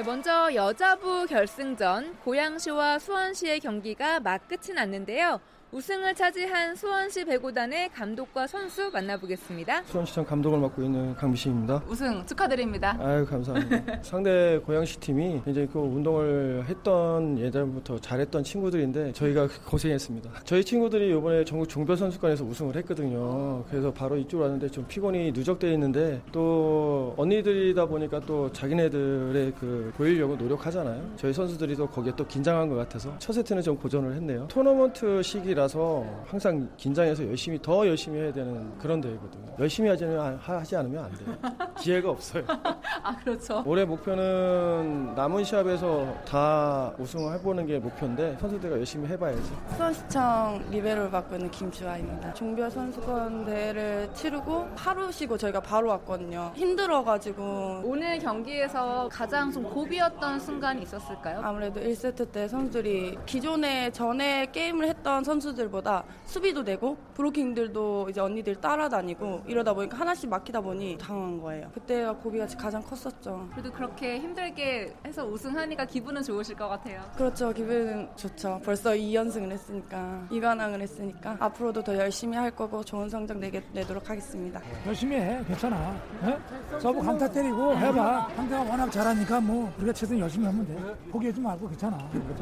[0.02, 5.40] 네, 먼저 여자부 결승전 고양시와 수원시의 경기가 막 끝이 났는데요.
[5.74, 9.84] 우승을 차지한 수원시 배구단의 감독과 선수 만나보겠습니다.
[9.84, 11.84] 수원시청 감독을 맡고 있는 강미식입니다.
[11.88, 12.98] 우승 축하드립니다.
[13.00, 14.00] 아유 감사합니다.
[14.04, 20.42] 상대 고양시 팀이 이제 그 운동을 했던 예전부터 잘했던 친구들인데 저희가 고생했습니다.
[20.44, 23.64] 저희 친구들이 이번에 전국 종별 선수권에서 우승을 했거든요.
[23.70, 30.36] 그래서 바로 이쪽으로 왔는데 좀 피곤이 누적돼 있는데 또 언니들이다 보니까 또 자기네들의 그 보이려고
[30.36, 31.14] 노력하잖아요.
[31.16, 34.50] 저희 선수들이 또 거기에 또 긴장한 것 같아서 첫 세트는 좀 고전을 했네요.
[34.50, 39.54] 토너먼트 시기라 대회라서 항상 긴장해서 열심히 더 열심히 해야 되는 그런 대회거든요.
[39.60, 41.38] 열심히 하지 않으면, 하지 않으면 안 돼요.
[41.78, 42.44] 기회가 없어요.
[43.04, 43.64] 아 그렇죠.
[43.66, 49.52] 올해 목표는 남은 시합에서 다 우승을 해보는 게 목표인데 선수들과 열심히 해봐야지.
[49.76, 52.34] 수원시청 리베로를 맡고 있는 김주아입니다.
[52.34, 56.52] 종별 선수권 대회를 치르고 하루 쉬고 저희가 바로 왔거든요.
[56.56, 61.42] 힘들어가지고 오늘 경기에서 가장 좀 고비였던 순간이 있었을까요?
[61.44, 68.56] 아무래도 1세트 때 선수들이 기존에 전에 게임을 했던 선수 들보다 수비도 되고 브로킹들도 이제 언니들
[68.56, 71.70] 따라다니고 이러다 보니까 하나씩 막히다 보니 당한 거예요.
[71.74, 73.48] 그때가 고비가 가장 컸었죠.
[73.52, 77.02] 그래도 그렇게 힘들게 해서 우승하니까 기분은 좋으실 것 같아요.
[77.16, 77.52] 그렇죠.
[77.52, 78.60] 기분은 좋죠.
[78.64, 84.62] 벌써 2연승을 했으니까 2관왕을 했으니까 앞으로도 더 열심히 할 거고 좋은 성적 내게, 내도록 하겠습니다.
[84.86, 85.44] 열심히 해.
[85.48, 85.96] 괜찮아.
[86.22, 86.38] 네?
[86.80, 88.30] 서브 강타 때리고 해봐.
[88.36, 90.76] 상대가 워낙 잘하니까 뭐 우리가 최선 열심히 하면 돼.
[91.12, 91.98] 포기하지 말고 괜찮아.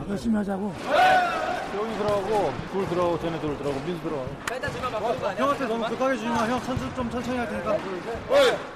[0.10, 0.74] 열심히 하자고.
[1.78, 4.26] 여기 들어가고 둘 들어 가고 쟤네 둘 들어가고 민수 들어가.
[4.52, 5.36] 일단 주면 아니야?
[5.38, 6.36] 형한테 너무 급하게 주지 마.
[6.50, 7.78] 형 천천 좀 천천히 할 테니까.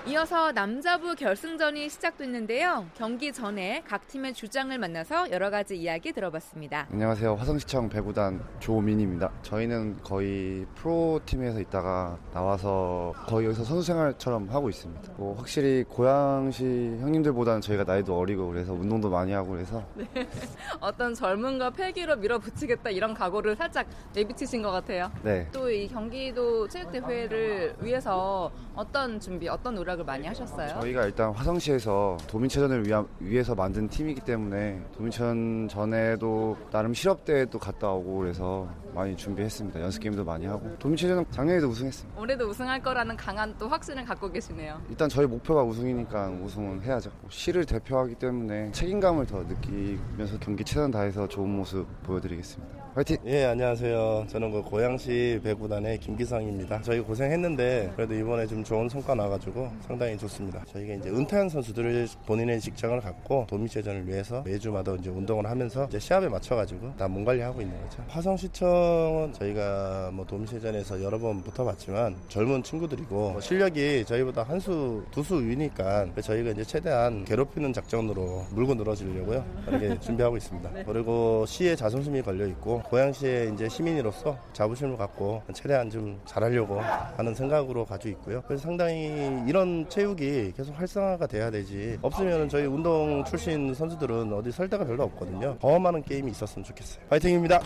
[0.05, 2.85] 이어서 남자부 결승전이 시작됐는데요.
[2.95, 6.87] 경기 전에 각 팀의 주장을 만나서 여러 가지 이야기 들어봤습니다.
[6.91, 7.35] 안녕하세요.
[7.35, 9.29] 화성시청 배구단 조민입니다.
[9.41, 15.13] 저희는 거의 프로 팀에서 있다가 나와서 거의 여기서 선수 생활처럼 하고 있습니다.
[15.17, 16.63] 뭐 확실히 고양시
[17.01, 20.05] 형님들보다는 저희가 나이도 어리고 그래서 운동도 많이 하고 그래서 네.
[20.79, 25.11] 어떤 젊음과 패기로 밀어붙이겠다 이런 각오를 살짝 내비치신 것 같아요.
[25.23, 25.47] 네.
[25.51, 30.79] 또 이 경기도 체육대회를 위해서 어떤 준비, 어떤 노력을 많이 하셨어요?
[30.81, 38.17] 저희가 일단 화성시에서 도민체전을 위하, 위해서 만든 팀이기 때문에 도민체전 전에도 나름 실업대회도 갔다 오고
[38.19, 39.81] 그래서 많이 준비했습니다.
[39.81, 42.19] 연습 게임도 많이 하고 도민체전은 작년에도 우승했습니다.
[42.19, 44.79] 올해도 우승할 거라는 강한 또 확신을 갖고 계시네요.
[44.89, 47.09] 일단 저희 목표가 우승이니까 우승은 해야죠.
[47.29, 52.82] 시를 대표하기 때문에 책임감을 더 느끼면서 경기 최선 다해서 좋은 모습 보여드리겠습니다.
[52.95, 53.17] 화이팅!
[53.25, 54.25] 예, 안녕하세요.
[54.27, 56.79] 저는 그 고양시 배구단의 김기상입니다.
[56.83, 60.63] 저희 고생했는데 그래도 이번에 좀 좋은 성과 나가지고 상당히 좋습니다.
[60.71, 66.29] 저희가 이제 은퇴한 선수들을 본인의 직장을 갖고 도민체전을 위해서 매주마다 이제 운동을 하면서 이제 시합에
[66.29, 68.03] 맞춰가지고 다 몸 관리하고 있는 거죠.
[68.09, 75.23] 화성시청은 저희가 뭐 도민체전에서 여러 번 붙어봤지만 젊은 친구들이고 뭐 실력이 저희보다 한 수, 두
[75.23, 79.43] 수 위니까 저희가 이제 최대한 괴롭히는 작전으로 물고 늘어지려고요.
[79.67, 80.69] 이렇게 준비하고 있습니다.
[80.85, 87.85] 그리고 시의 자존심이 걸려 있고 고양시의 이제 시민으로서 자부심을 갖고 최대한 좀 잘하려고 하는 생각으로
[87.85, 88.41] 가지고 있고요.
[88.47, 91.97] 그래서 상당히 이런 체육이 계속 활성화가 돼야 되지.
[92.01, 95.57] 없으면 저희 운동 출신 선수들은 어디 설 데가 별로 없거든요.
[95.59, 97.03] 더 많은 게임이 있었으면 좋겠어요.
[97.09, 97.59] 파이팅입니다.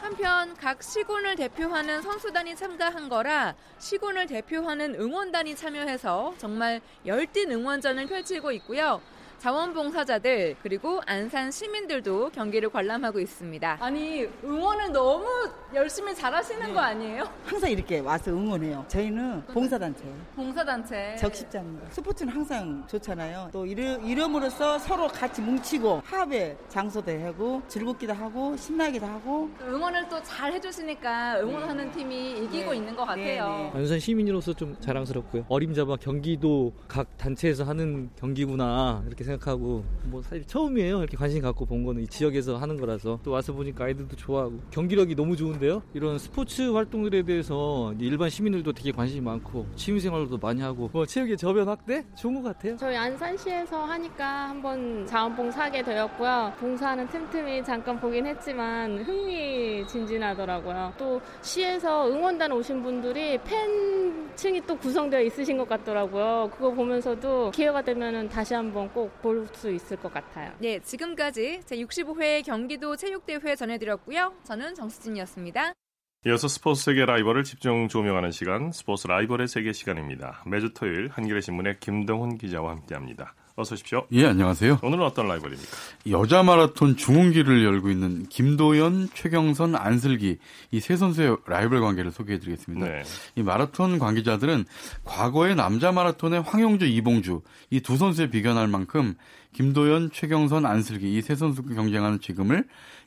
[0.00, 8.50] 한편 각 시군을 대표하는 선수단이 참가한 거라 시군을 대표하는 응원단이 참여해서 정말 열띤 응원전을 펼치고
[8.52, 9.02] 있고요.
[9.44, 13.76] 자원봉사자들 그리고 안산 시민들도 경기를 관람하고 있습니다.
[13.78, 15.26] 아니 응원을 너무
[15.74, 16.72] 열심히 잘하시는 네.
[16.72, 17.28] 거 아니에요?
[17.44, 18.86] 항상 이렇게 와서 응원해요.
[18.88, 20.02] 저희는 봉사단체.
[20.34, 21.16] 봉사단체.
[21.16, 21.90] 적십자입니다.
[21.90, 23.50] 스포츠는 항상 좋잖아요.
[23.52, 30.14] 또 이름, 이름으로써 서로 같이 뭉치고 합의 장소도 하고 즐겁기도 하고 신나기도 하고 응원을 또
[30.24, 31.92] 잘 해주시니까 응원하는 네.
[31.98, 32.76] 팀이 이기고 네.
[32.78, 33.48] 있는 것 같아요.
[33.48, 33.72] 네, 네.
[33.74, 35.44] 안산 시민으로서 좀 자랑스럽고요.
[35.48, 40.98] 어림잡아 경기도 각 단체에서 하는 경기구나 이렇게 생각 하고 뭐 사실 처음이에요.
[40.98, 45.14] 이렇게 관심 갖고 본 거는 이 지역에서 하는 거라서 또 와서 보니까 아이들도 좋아하고 경기력이
[45.14, 45.82] 너무 좋은데요.
[45.92, 51.68] 이런 스포츠 활동들에 대해서 일반 시민들도 되게 관심이 많고 취미생활도 많이 하고 뭐 체육의 저변
[51.68, 52.76] 확대 좋은 것 같아요.
[52.76, 56.52] 저희 안산시에서 하니까 한번 자원봉사 하게 되었고요.
[56.58, 60.92] 봉사하는 틈틈이 잠깐 보긴 했지만 흥미진진하더라고요.
[60.98, 66.50] 또 시에서 응원단 오신 분들이 팬층이 또 구성되어 있으신 것 같더라고요.
[66.52, 70.52] 그거 보면서도 기회가 되면 다시 한번 꼭볼 수 있을 것 같아요.
[70.58, 74.34] 네, 지금까지 제65회 경기도 체육대회 전해드렸고요.
[74.44, 75.72] 저는 정수진이었습니다.
[76.26, 80.42] 이어서 스포츠 세계 라이벌을 집중 조명하는 시간, 스포츠 라이벌의 세계 시간입니다.
[80.46, 83.34] 매주 토요일 한겨레 신문의 김동훈 기자와 함께합니다.
[83.56, 84.04] 어서 오십시오.
[84.10, 84.80] 예, 안녕하세요.
[84.82, 85.70] 오늘은 어떤 라이벌입니까?
[86.10, 90.38] 여자 마라톤 중흥기를 열고 있는 김도연, 최경선, 안슬기
[90.72, 92.84] 이 세 선수의 라이벌 관계를 소개해 드리겠습니다.
[92.84, 93.02] 네.
[93.36, 94.64] 이 마라톤 관계자들은
[95.04, 99.14] 과거의 남자 마라톤의 황용주, 이봉주 이 두 선수에 비견할 만큼
[99.52, 102.64] 김도연, 최경선, 안슬기 이 세 선수가 경쟁하는 지금을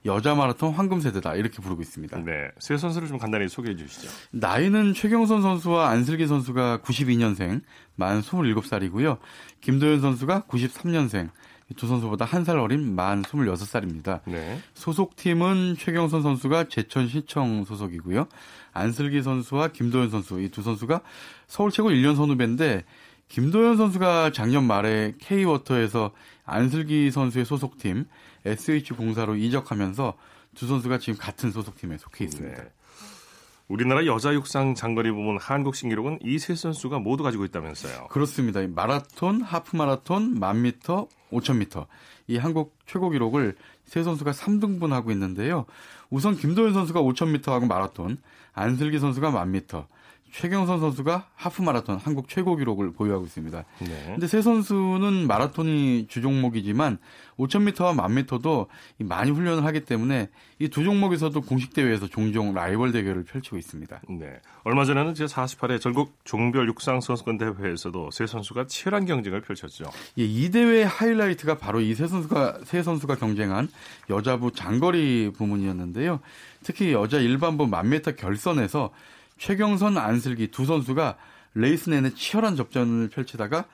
[0.08, 2.17] 여자 마라톤 황금 세대다 이렇게 부르고 있습니다.
[2.20, 4.10] 네, 세 선수를 좀 간단히 소개해 주시죠.
[4.32, 7.62] 나이는 최경선 선수와 안슬기 선수가 92년생,
[7.96, 9.17] 만 27살이고요.
[9.62, 11.30] 김도현 선수가 93년생,
[11.76, 14.22] 두 선수보다 한 살 어린 만 26살입니다.
[14.26, 14.60] 네.
[14.74, 18.28] 소속팀은 최경선 선수가 제천시청 소속이고요.
[18.74, 21.02] 안슬기 선수와 김도현 선수 이 두 선수가
[21.48, 22.86] 서울 최고 1년 선후배인데
[23.28, 26.12] 김도현 선수가 작년 말에 K워터에서
[26.46, 28.06] 안슬기 선수의 소속팀
[28.48, 30.14] SH공사로 이적하면서
[30.56, 32.64] 두 선수가 지금 같은 소속팀에 속해 있습니다.
[32.64, 32.70] 네.
[33.68, 38.08] 우리나라 여자 육상 장거리 부문 한국 신기록은 이 세 선수가 모두 가지고 있다면서요.
[38.08, 38.66] 그렇습니다.
[38.66, 41.88] 마라톤, 하프 마라톤, 만 미터, 5천 미터.
[42.28, 43.56] 이 한국 최고 기록을
[43.86, 45.66] 세 선수가 3등분하고 있는데요.
[46.10, 48.18] 우선 김도현 선수가 5천 미터하고 마라톤,
[48.54, 49.88] 안슬기 선수가 만 미터,
[50.38, 53.65] 최경선 선수가 하프 마라톤 한국 최고 기록을 보유하고 있습니다.
[53.80, 54.04] 네.
[54.06, 57.00] 근데 세 선수는 마라톤이 주 종목이지만
[57.39, 58.67] 5,000m와 1,000m도
[59.00, 64.02] 많이 훈련을 하기 때문에 이 두 종목에서도 공식 대회에서 종종 라이벌 대결을 펼치고 있습니다.
[64.10, 64.39] 네.
[64.63, 69.86] 얼마 전에는 제 48회 전국 종별 육상 선수권 대회에서도 세 선수가 치열한 경쟁을 펼쳤죠.
[70.19, 73.69] 예, 이 대회의 하이라이트가 바로 이 세 선수가 세 선수가 경쟁한
[74.12, 76.19] 여자부 장거리 부문이었는데요.
[76.63, 78.91] 특히 여자 일반부 1000m 결선에서
[79.38, 81.17] 최경선, 안슬기 두 선수가
[81.54, 83.65] 레이스 내내 치열한 접전을 펼치다가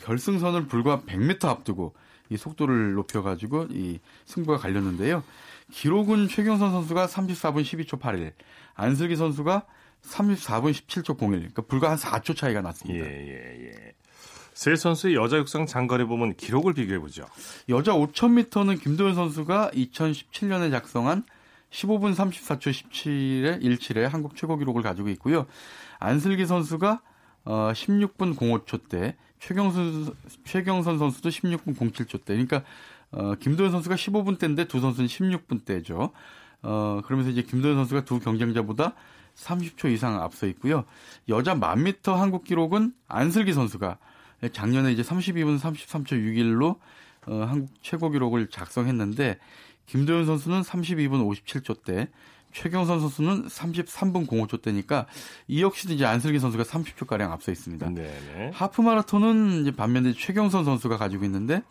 [0.00, 1.94] 결승선을 불과 100m 앞두고
[2.30, 5.22] 이 속도를 높여가지고 이 승부가 갈렸는데요.
[5.70, 8.32] 기록은 최경선 선수가 34분 12초 81,
[8.74, 9.66] 안슬기 선수가
[10.02, 13.06] 34분 17초 01, 그러니까 불과 한 4초 차이가 났습니다.
[13.06, 13.92] 예, 예, 예.
[14.54, 17.26] 세 선수의 여자 육상 장거리 보면 기록을 비교해 보죠.
[17.68, 21.24] 여자 5000m는 김도현 선수가 2017년에 작성한
[21.72, 25.46] 15분 34초 17에 17의 한국 최고 기록을 가지고 있고요.
[25.98, 27.00] 안슬기 선수가
[27.44, 32.34] 어 16분 05초 때 최경선 최경선 선수도 16분 07초 때.
[32.34, 32.62] 그러니까
[33.10, 36.12] 어 김도현 선수가 15분 때인데 두 선수는 16분 때죠.
[36.62, 38.94] 어 그러면서 이제 김도현 선수가 두 경쟁자보다
[39.34, 40.84] 30초 이상 앞서 있고요.
[41.28, 43.98] 여자 1000m 한국 기록은 안슬기 선수가
[44.52, 46.76] 작년에 이제 32분 33초 6일로
[47.26, 49.38] 어 한국 최고 기록을 작성했는데
[49.86, 52.08] 김도현 선수는 32분 57초 때,
[52.52, 55.06] 최경선 선수는 33분 05초 때니까
[55.48, 57.88] 이 역시도 이제 안슬기 선수가 30초 가량 앞서 있습니다.
[57.90, 58.50] 네네.
[58.52, 61.62] 하프 마라톤은 이제 반면에 최경선 선수가 가지고 있는데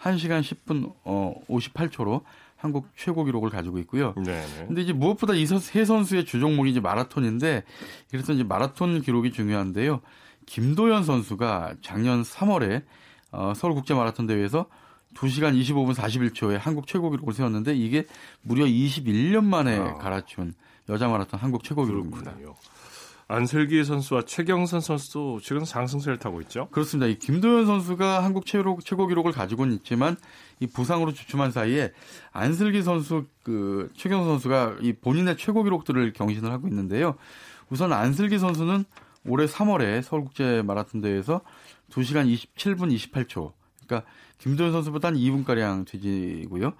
[0.00, 2.22] 1시간 10분 어 58초로
[2.56, 4.12] 한국 최고 기록을 가지고 있고요.
[4.16, 4.66] 네네.
[4.66, 7.62] 근데 이제 무엇보다 이 세 선수의 주 종목이 이제 마라톤인데
[8.10, 10.00] 그래서 이제 마라톤 기록이 중요한데요.
[10.46, 12.82] 김도현 선수가 작년 3월에
[13.30, 14.66] 어 서울 국제 마라톤 대회에서
[15.14, 18.06] 2시간 25분 41초에 한국 최고 기록을 세웠는데 이게
[18.42, 19.94] 무려 21년 만에 아.
[19.94, 20.54] 갈아치운
[20.88, 22.34] 여자 마라톤 한국 최고 기록입니다.
[23.26, 26.68] 안슬기 선수와 최경선 선수도 지금 상승세를 타고 있죠.
[26.70, 27.06] 그렇습니다.
[27.06, 30.16] 이 김도현 선수가 한국 최고, 최고 기록을 가지고는 있지만
[30.60, 31.92] 이 부상으로 주춤한 사이에
[32.32, 37.16] 안슬기 선수 그 최경선 선수가 이 본인의 최고 기록들을 경신을 하고 있는데요.
[37.70, 38.84] 우선 안슬기 선수는
[39.26, 41.40] 올해 3월에 서울국제 마라톤 대회에서
[41.90, 43.52] 2시간 27분 28초.
[43.86, 46.72] 그러니까 김도현 선수보다 한 2분가량 뒤지고요.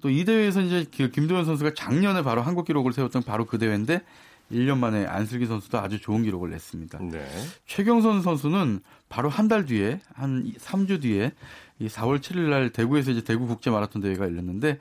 [0.00, 4.02] 또 이 대회에서 이제 그 김도현 선수가 작년에 바로 한국 기록을 세웠던 바로 그 대회인데
[4.50, 6.98] 1년 만에 안슬기 선수도 아주 좋은 기록을 냈습니다.
[7.02, 7.28] 네.
[7.66, 11.32] 최경선 선수는 바로 한 달 뒤에 한 3주 뒤에
[11.78, 14.78] 이 4월 7일 날 대구에서 이제 대구 국제 마라톤 대회가 열렸는데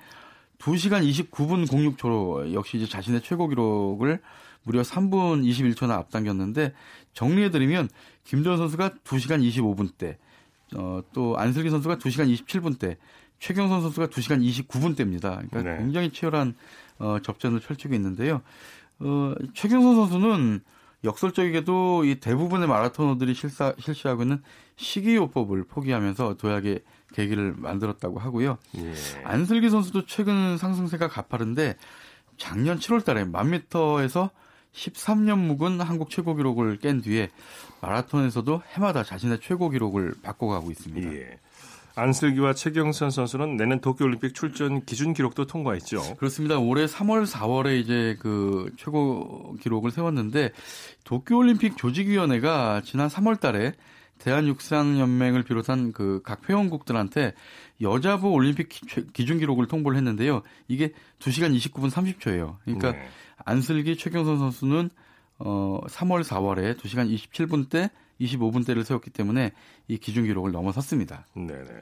[0.59, 4.19] 2시간 29분 06초로 역시 이제 자신의 최고 기록을
[4.63, 6.73] 무려 3분 21초나 앞당겼는데
[7.13, 7.89] 정리해드리면
[8.23, 10.17] 김도현 선수가 2시간 25분 대,
[10.75, 12.97] 어, 또 안슬기 선수가 2시간 27분대,
[13.39, 15.49] 최경선 선수가 2시간 29분대입니다.
[15.49, 15.77] 그러니까 네.
[15.77, 16.55] 굉장히 치열한
[16.99, 18.41] 어, 접전을 펼치고 있는데요.
[18.99, 20.61] 어, 최경선 선수는
[21.03, 24.41] 역설적이게도 이 대부분의 마라토너들이 실사, 실시하고 있는
[24.75, 26.81] 식이요법을 포기하면서 도약의
[27.13, 28.57] 계기를 만들었다고 하고요.
[28.77, 28.93] 예.
[29.23, 31.75] 안슬기 선수도 최근 상승세가 가파른데
[32.37, 34.29] 작년 7월 달에 만미터에서
[34.73, 37.29] 13년 묵은 한국 최고 기록을 깬 뒤에
[37.81, 41.13] 마라톤에서도 해마다 자신의 최고 기록을 바꿔가고 있습니다.
[41.13, 41.39] 예.
[41.95, 46.15] 안슬기와 최경선 선수는 내년 도쿄올림픽 출전 기준 기록도 통과했죠.
[46.15, 46.57] 그렇습니다.
[46.57, 50.51] 올해 3월, 4월에 이제 그 최고 기록을 세웠는데
[51.03, 53.73] 도쿄올림픽 조직위원회가 지난 3월 달에
[54.19, 57.33] 대한육상연맹을 비롯한 그 각 회원국들한테
[57.81, 60.41] 여자부 올림픽 기- 기준 기록을 통보를 했는데요.
[60.67, 62.57] 이게 2시간 29분 30초예요.
[62.63, 63.07] 그러니까 네.
[63.49, 64.89] 안슬기 최경선 선수는
[65.39, 67.89] 어 3월 4월에 2시간 27분 대
[68.21, 69.53] 25분 대를 세웠기 때문에
[69.87, 71.25] 이 기준 기록을 넘어섰습니다.
[71.35, 71.81] 네 네.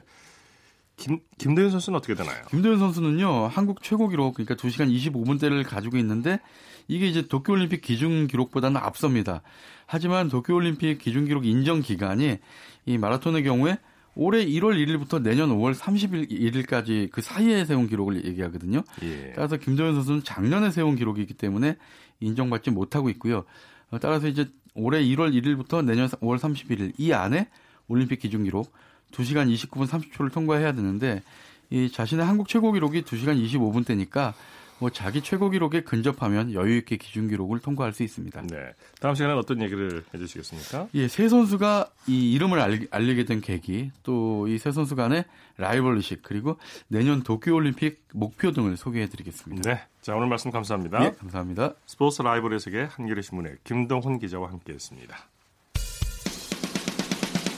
[0.96, 2.44] 김 김도현 선수는 어떻게 되나요?
[2.50, 6.40] 김도현 선수는요, 한국 최고 기록, 그러니까 2시간 25분대를 가지고 있는데,
[6.88, 9.42] 이게 이제 도쿄올림픽 기준 기록보다는 앞섭니다.
[9.86, 12.38] 하지만 도쿄올림픽 기준 기록 인정 기간이
[12.84, 13.78] 이 마라톤의 경우에
[14.20, 18.82] 올해 1월 1일부터 내년 5월 31일까지 그 사이에 세운 기록을 얘기하거든요.
[19.02, 19.32] 예.
[19.36, 21.76] 따라서 김도현 선수는 작년에 세운 기록이기 때문에
[22.18, 23.44] 인정받지 못하고 있고요.
[23.92, 27.48] 어, 따라서 이제 올해 1월 1일부터 내년 5월 31일 이 안에
[27.86, 28.72] 올림픽 기준 기록
[29.12, 31.22] 2시간 29분 30초를 통과해야 되는데
[31.70, 34.34] 이 자신의 한국 최고 기록이 2시간 25분대니까
[34.80, 38.42] 뭐 자기 최고 기록에 근접하면 여유 있게 기준 기록을 통과할 수 있습니다.
[38.42, 38.56] 네.
[39.00, 40.88] 다음 시간에 어떤 얘기를 해주시겠습니까?
[40.94, 45.24] 예, 세 선수가 이 이름을 알리, 알리게 된 계기, 또 이 세 선수 간의
[45.56, 49.68] 라이벌리식, 그리고 내년 도쿄올림픽 목표 등을 소개해드리겠습니다.
[49.74, 49.80] 네.
[50.00, 51.04] 자 오늘 말씀 감사합니다.
[51.04, 51.74] 예, 감사합니다.
[51.86, 55.16] 스포츠 라이벌의 세계 한겨레 신문의 김동훈 기자와 함께했습니다.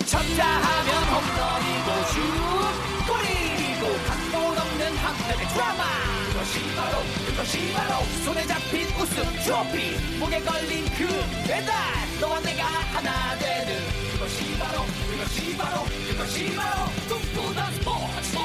[0.07, 2.21] 쳤다 하면 홈런이고 슛
[3.07, 6.10] 골이고 각본 없는 한편의 드라마
[6.41, 10.19] 그것이 바로 그것이 바로 손에 잡힌 우승 트로피.
[10.19, 11.07] 목에 걸린 그
[11.47, 11.75] 배달
[12.19, 13.77] 너와 내가 하나 되는.
[14.13, 18.39] 그것이 바로 그것이 바로 그것이 바로 꿈꾸던 스포츠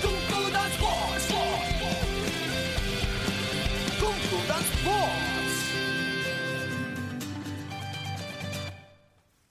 [0.00, 1.34] 꿈꾸던 스포츠.
[3.98, 5.32] 꿈꾸던 스포츠.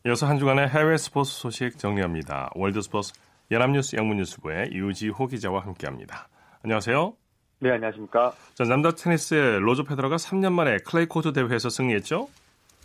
[0.05, 2.49] 이어서 한 주간의 해외 스포츠 소식 정리합니다.
[2.55, 3.11] 월드 스포츠
[3.51, 6.29] 연합뉴스 영문뉴스부의 유지호 기자와 함께합니다.
[6.63, 7.13] 안녕하세요.
[7.59, 8.33] 네, 안녕하십니까.
[8.55, 12.29] 자, 남자 테니스의 로저 페더러가 3년 만에 클레이 코트 대회에서 승리했죠?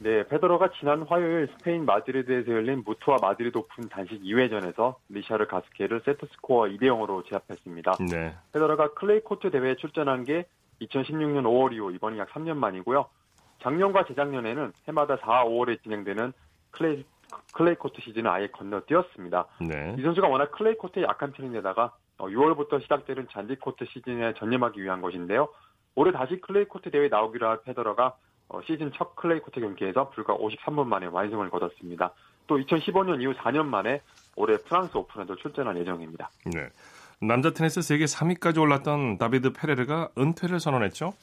[0.01, 6.27] 네, 페더러가 지난 화요일 스페인 마드리드에서 열린 무투아 마드리드 오픈 단식 2회전에서 리샤르 가스케를 세트
[6.33, 7.97] 스코어 2대 0으로 제압했습니다.
[8.11, 8.35] 네.
[8.53, 10.47] 페더러가 클레이 코트 대회에 출전한 게
[10.83, 13.07] 2016년 5월 이후 이번이 약 3년 만이고요.
[13.63, 16.33] 작년과 재작년에는 해마다 4, 5월에 진행되는
[16.73, 17.05] 클레이,
[17.55, 19.47] 클레이 코트 시즌을 아예 건너뛰었습니다.
[19.61, 19.97] 네.
[19.99, 25.49] 이 선수가 워낙 클레이 코트에 약한 편인데다가 6월부터 시작되는 잔디 코트 시즌에 전념하기 위한 것인데요.
[25.95, 28.17] 올해 다시 클레이 코트 대회에 나오기로 한 페더러가
[28.49, 32.13] 어, 시즌 첫 클레이 코트 경기에서 불과 53분 만에 완승을 거뒀습니다.
[32.47, 34.03] 또 2015년 이후 4년 만에
[34.37, 36.31] 올해 프랑스 오픈에도 출전할 예정입니다.
[36.45, 36.69] 네.
[37.21, 41.15] 남자 테니스 세계 3위까지 올랐던 다비드 페레르가 은퇴를 선언했죠?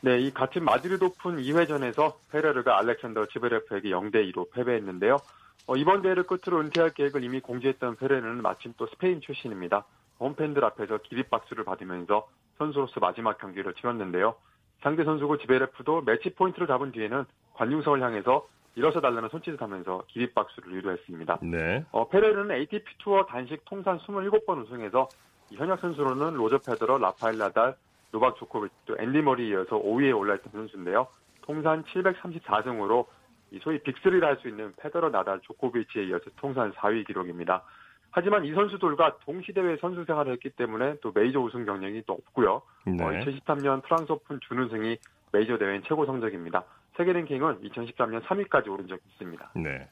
[0.00, 5.18] 네, 이 같은 마드리드 오픈 2회전에서 페레르가 알렉산더 즈베레프에게 0대 2로 패배했는데요.
[5.66, 9.84] 어, 이번 대회를 끝으로 은퇴할 계획을 이미 공지했던 페레르는 마침 또 스페인 출신입니다.
[10.20, 14.34] 홈팬들 앞에서 기립박수를 받으면서 선수로서 마지막 경기를 치렀는데요.
[14.82, 17.24] 상대 선수고 즈베레프도 매치 포인트를 잡은 뒤에는
[17.54, 18.46] 관중석을 향해서
[18.76, 21.38] 일어서 달라는 손짓을 하면서 기립박수를 유도했습니다.
[21.42, 21.84] 네.
[21.92, 25.08] 어, 페레르는 ATP 투어 단식 통산 27번 우승해서
[25.50, 27.76] 이 현역 선수로는 로저 페더러, 라파엘 나달,
[28.10, 31.06] 노박 조코비치, 또 앤디 머리에 이어서 5위에 올라있던 선수인데요.
[31.42, 33.06] 통산 734승으로
[33.54, 37.62] 이 소위 빅3라 할 수 있는 페더러, 나달, 조코비치에 이어서 통산 4위 기록입니다.
[38.10, 42.62] 하지만 이 선수들과 동시대에 선수 생활을 했기 때문에 또 메이저 우승 경력이 또 없고요.
[42.86, 43.04] 네.
[43.04, 44.96] 어, 2013년 프랑스 오픈 준우승이
[45.32, 46.64] 메이저 대회 최고 성적입니다.
[46.96, 49.50] 세계 랭킹은 2013년 3위까지 오른 적이 있습니다.
[49.56, 49.88] 네.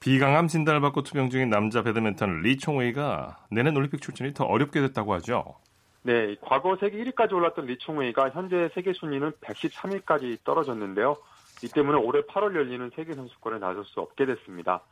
[0.00, 5.54] 비강암 진단을 받고 투병 중인 남자 배드민턴 리총웨이가 내년 올림픽 출전이 더 어렵게 됐다고 하죠.
[6.02, 11.16] 네, 과거 세계 1위까지 올랐던 리총웨이가 현재 세계 순위는 113위까지 떨어졌는데요.
[11.62, 14.82] 이 때문에 올해 8월 열리는 세계 선수권에 나설 수 없게 됐습니다.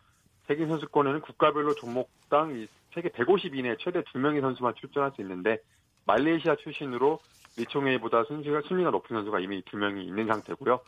[0.46, 5.58] 세계 선수권에는 국가별로 종목당 이 세계 150위 이내 최대 2명의 선수만 출전할 수 있는데
[6.06, 7.18] 말레이시아 출신으로
[7.56, 10.80] 리총웨이보다 순위가, 순위가 높은 선수가 이미 두 명이 있는 상태고요.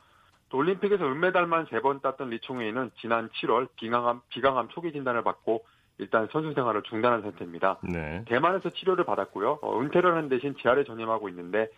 [0.48, 5.64] 또 올림픽에서 은메달만 세번 땄던 리총웨이는 지난 7월 비강암, 비강암 초기 진단을 받고
[5.98, 7.78] 일단 선수 생활을 중단한 상태입니다.
[7.82, 8.24] 네.
[8.26, 9.60] 대만에서 치료를 받았고요.
[9.62, 11.68] 어, 은퇴를 하는 대신 재활에 전념하고 있는데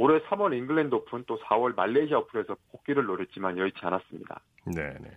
[0.00, 4.40] 올해 3월 잉글랜드 오픈 또 4월 말레이시아 오픈에서 복귀를 노렸지만 여의치 않았습니다.
[4.64, 5.10] 네, 네.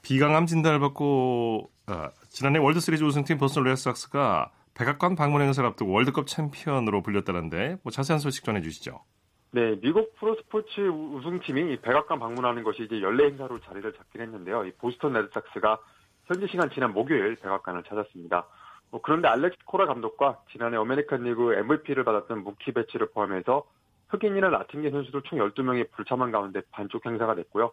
[0.00, 6.28] 비강암 진단을 받고 아, 지난해 월드 시리즈 우승팀 보스턴 레드삭스가 백악관 방문 행사를 앞두고 월드컵
[6.28, 9.02] 챔피언으로 불렸다는데 뭐 자세한 소식 전해 주시죠.
[9.50, 14.64] 네, 미국 프로스포츠 우승팀이 백악관 방문하는 것이 이제 연례 행사로 자리를 잡긴 했는데요.
[14.64, 15.78] 이 보스턴 레드삭스가
[16.24, 18.46] 현지 시간 지난 목요일 백악관을 찾았습니다.
[18.94, 23.64] 뭐 그런데 알렉스 코라 감독과 지난해 아메리칸 리그 MVP를 받았던 무키 베츠를 포함해서
[24.06, 27.72] 흑인이나 라틴계 선수들 총 12명이 불참한 가운데 반쪽 행사가 됐고요.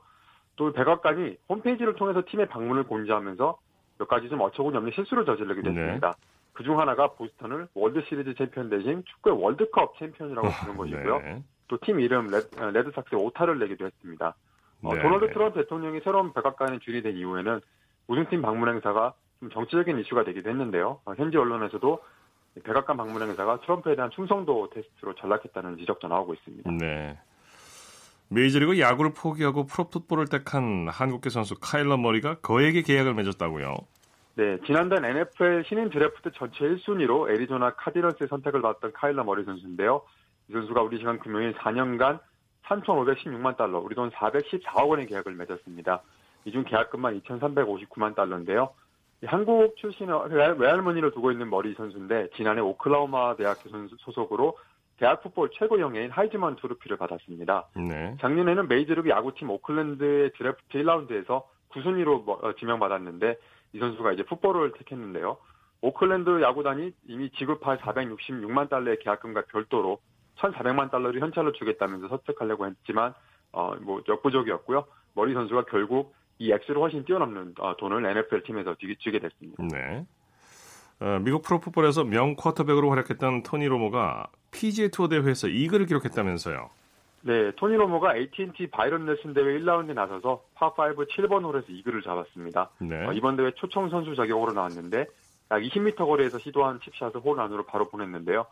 [0.56, 3.60] 또 백악관이 홈페이지를 통해서 팀의 방문을 공지하면서
[4.00, 6.08] 몇 가지 좀 어처구니 없는 실수를 저지르게 됐습니다.
[6.08, 6.28] 네.
[6.54, 11.20] 그중 하나가 보스턴을 월드 시리즈 챔피언 대신 축구의 월드컵 챔피언이라고 부른 것이고요.
[11.20, 11.44] 네.
[11.68, 14.34] 또 팀 이름 레드, 어, 레드삭스에 오타를 내기도 했습니다.
[14.82, 15.34] 어, 네, 도널드 네.
[15.34, 17.62] 트럼프 대통령이 새로운 백악관의 주인이 된 이후에는
[18.08, 21.00] 우승팀 방문 행사가 좀 정치적인 이슈가 되기도 했는데요.
[21.06, 22.00] 어, 현지 언론에서도
[22.64, 26.70] 백악관 방문 행사가 트럼프에 대한 충성도 테스트로 전락했다는 지적도 나오고 있습니다.
[26.72, 27.18] 네.
[28.30, 33.76] 메이저리그 야구를 포기하고 프로풋볼을 택한 한국계 선수 카일러 머리가 거액의 계약을 맺었다고요.
[34.36, 40.02] 네, 지난달 NFL 신인 드래프트 전체 1순위로 애리조나 카디널스의 선택을 받았던 카일러 머리 선수인데요.
[40.50, 42.20] 이 선수가 우리 시간 금요일 4년간
[42.66, 46.02] 3,516만 달러, 우리 돈 414억 원의 계약을 맺었습니다.
[46.46, 48.72] 이 중 계약금만 2,359만 달러인데요.
[49.24, 54.58] 이 한국 출신의 외- 외할머니를 두고 있는 머리 선수인데 지난해 오클라호마 대학교 선수 소속으로
[54.98, 57.68] 대학 풋볼 최고 영예인 하이즈먼 트로피를 받았습니다.
[57.76, 58.16] 네.
[58.20, 63.36] 작년에는 메이저리그 야구팀 오클랜드의 드래프트 1라운드에서 9순위로 뭐, 지명받았는데
[63.74, 65.38] 이 선수가 이제 풋볼을 택했는데요.
[65.82, 70.00] 오클랜드 야구단이 이미 지급할 466만 달러의 계약금과 별도로
[70.38, 73.14] 1,400만 달러를 현찰로 주겠다면서 설득하려고 했지만
[73.52, 74.86] 어, 뭐 역부족이었고요.
[75.14, 79.64] 머리 선수가 결국 이 액수를 훨씬 뛰어넘는 어, 돈을 NFL 팀에서 주게 됐습니다.
[79.72, 80.04] 네.
[81.00, 86.70] 어, 미국 프로풋볼에서 명 쿼터백으로 활약했던 토니 로모가 PGA 투어 대회에서 이글을 기록했다면서요.
[87.24, 92.72] 네, 토니 로모가 AT&T 바이런 넬슨 대회 1라운드에 나서서 파5 7번 홀에서 이글을 잡았습니다.
[92.80, 93.06] 네.
[93.06, 95.06] 어, 이번 대회 초청 선수 자격으로 나왔는데
[95.52, 98.48] 약 20m 거리에서 시도한 칩샷을 홀 안으로 바로 보냈는데요.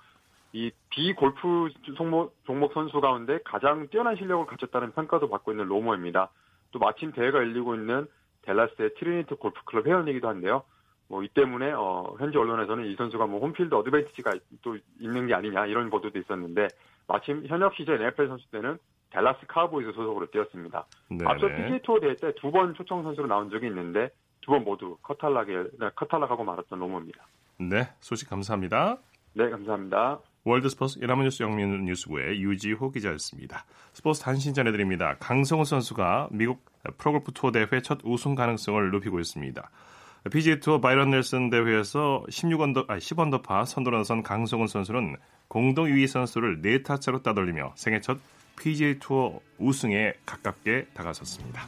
[0.53, 6.29] 이 비골프 종목, 종목 선수 가운데 가장 뛰어난 실력을 갖췄다는 평가도 받고 있는 로모입니다.
[6.71, 8.07] 또 마침 대회가 열리고 있는
[8.43, 10.63] 댈러스의 트리니티 골프클럽 회원이기도 한데요.
[11.07, 15.65] 뭐 이 때문에 어, 현지 언론에서는 이 선수가 뭐 홈필드 어드밴티지가 또 있는 게 아니냐
[15.65, 16.67] 이런 보도도 있었는데
[17.07, 18.77] 마침 현역 시절 NFL 선수 때는
[19.09, 20.85] 댈러스 카우보이즈 소속으로 뛰었습니다.
[21.09, 21.55] 네, 앞서 네.
[21.55, 24.09] PGA 투어 대회 때 두 번 초청 선수로 나온 적이 있는데
[24.41, 27.25] 두 번 모두 컷탈락에 네, 컷탈락하고 말았던 로모입니다.
[27.57, 28.97] 네, 소식 감사합니다.
[29.33, 30.19] 네, 감사합니다.
[30.49, 33.65] 월드스포츠 연합뉴스 영문 뉴스부의 유지호 기자였습니다.
[33.93, 35.15] 스포츠 단신 전해드립니다.
[35.19, 36.65] 강성훈 선수가 미국
[36.97, 39.69] 프로골프 투어 대회 첫 우승 가능성을 높이고 있습니다.
[40.31, 45.15] PGA 투어 바이런 넬슨 대회에서 16언더, 아, 10언더파 선두로 나선 강성훈 선수는
[45.47, 48.17] 공동 2위 선수를 4타차로 따돌리며 생애 첫
[48.59, 51.67] PGA 투어 우승에 가깝게 다가섰습니다.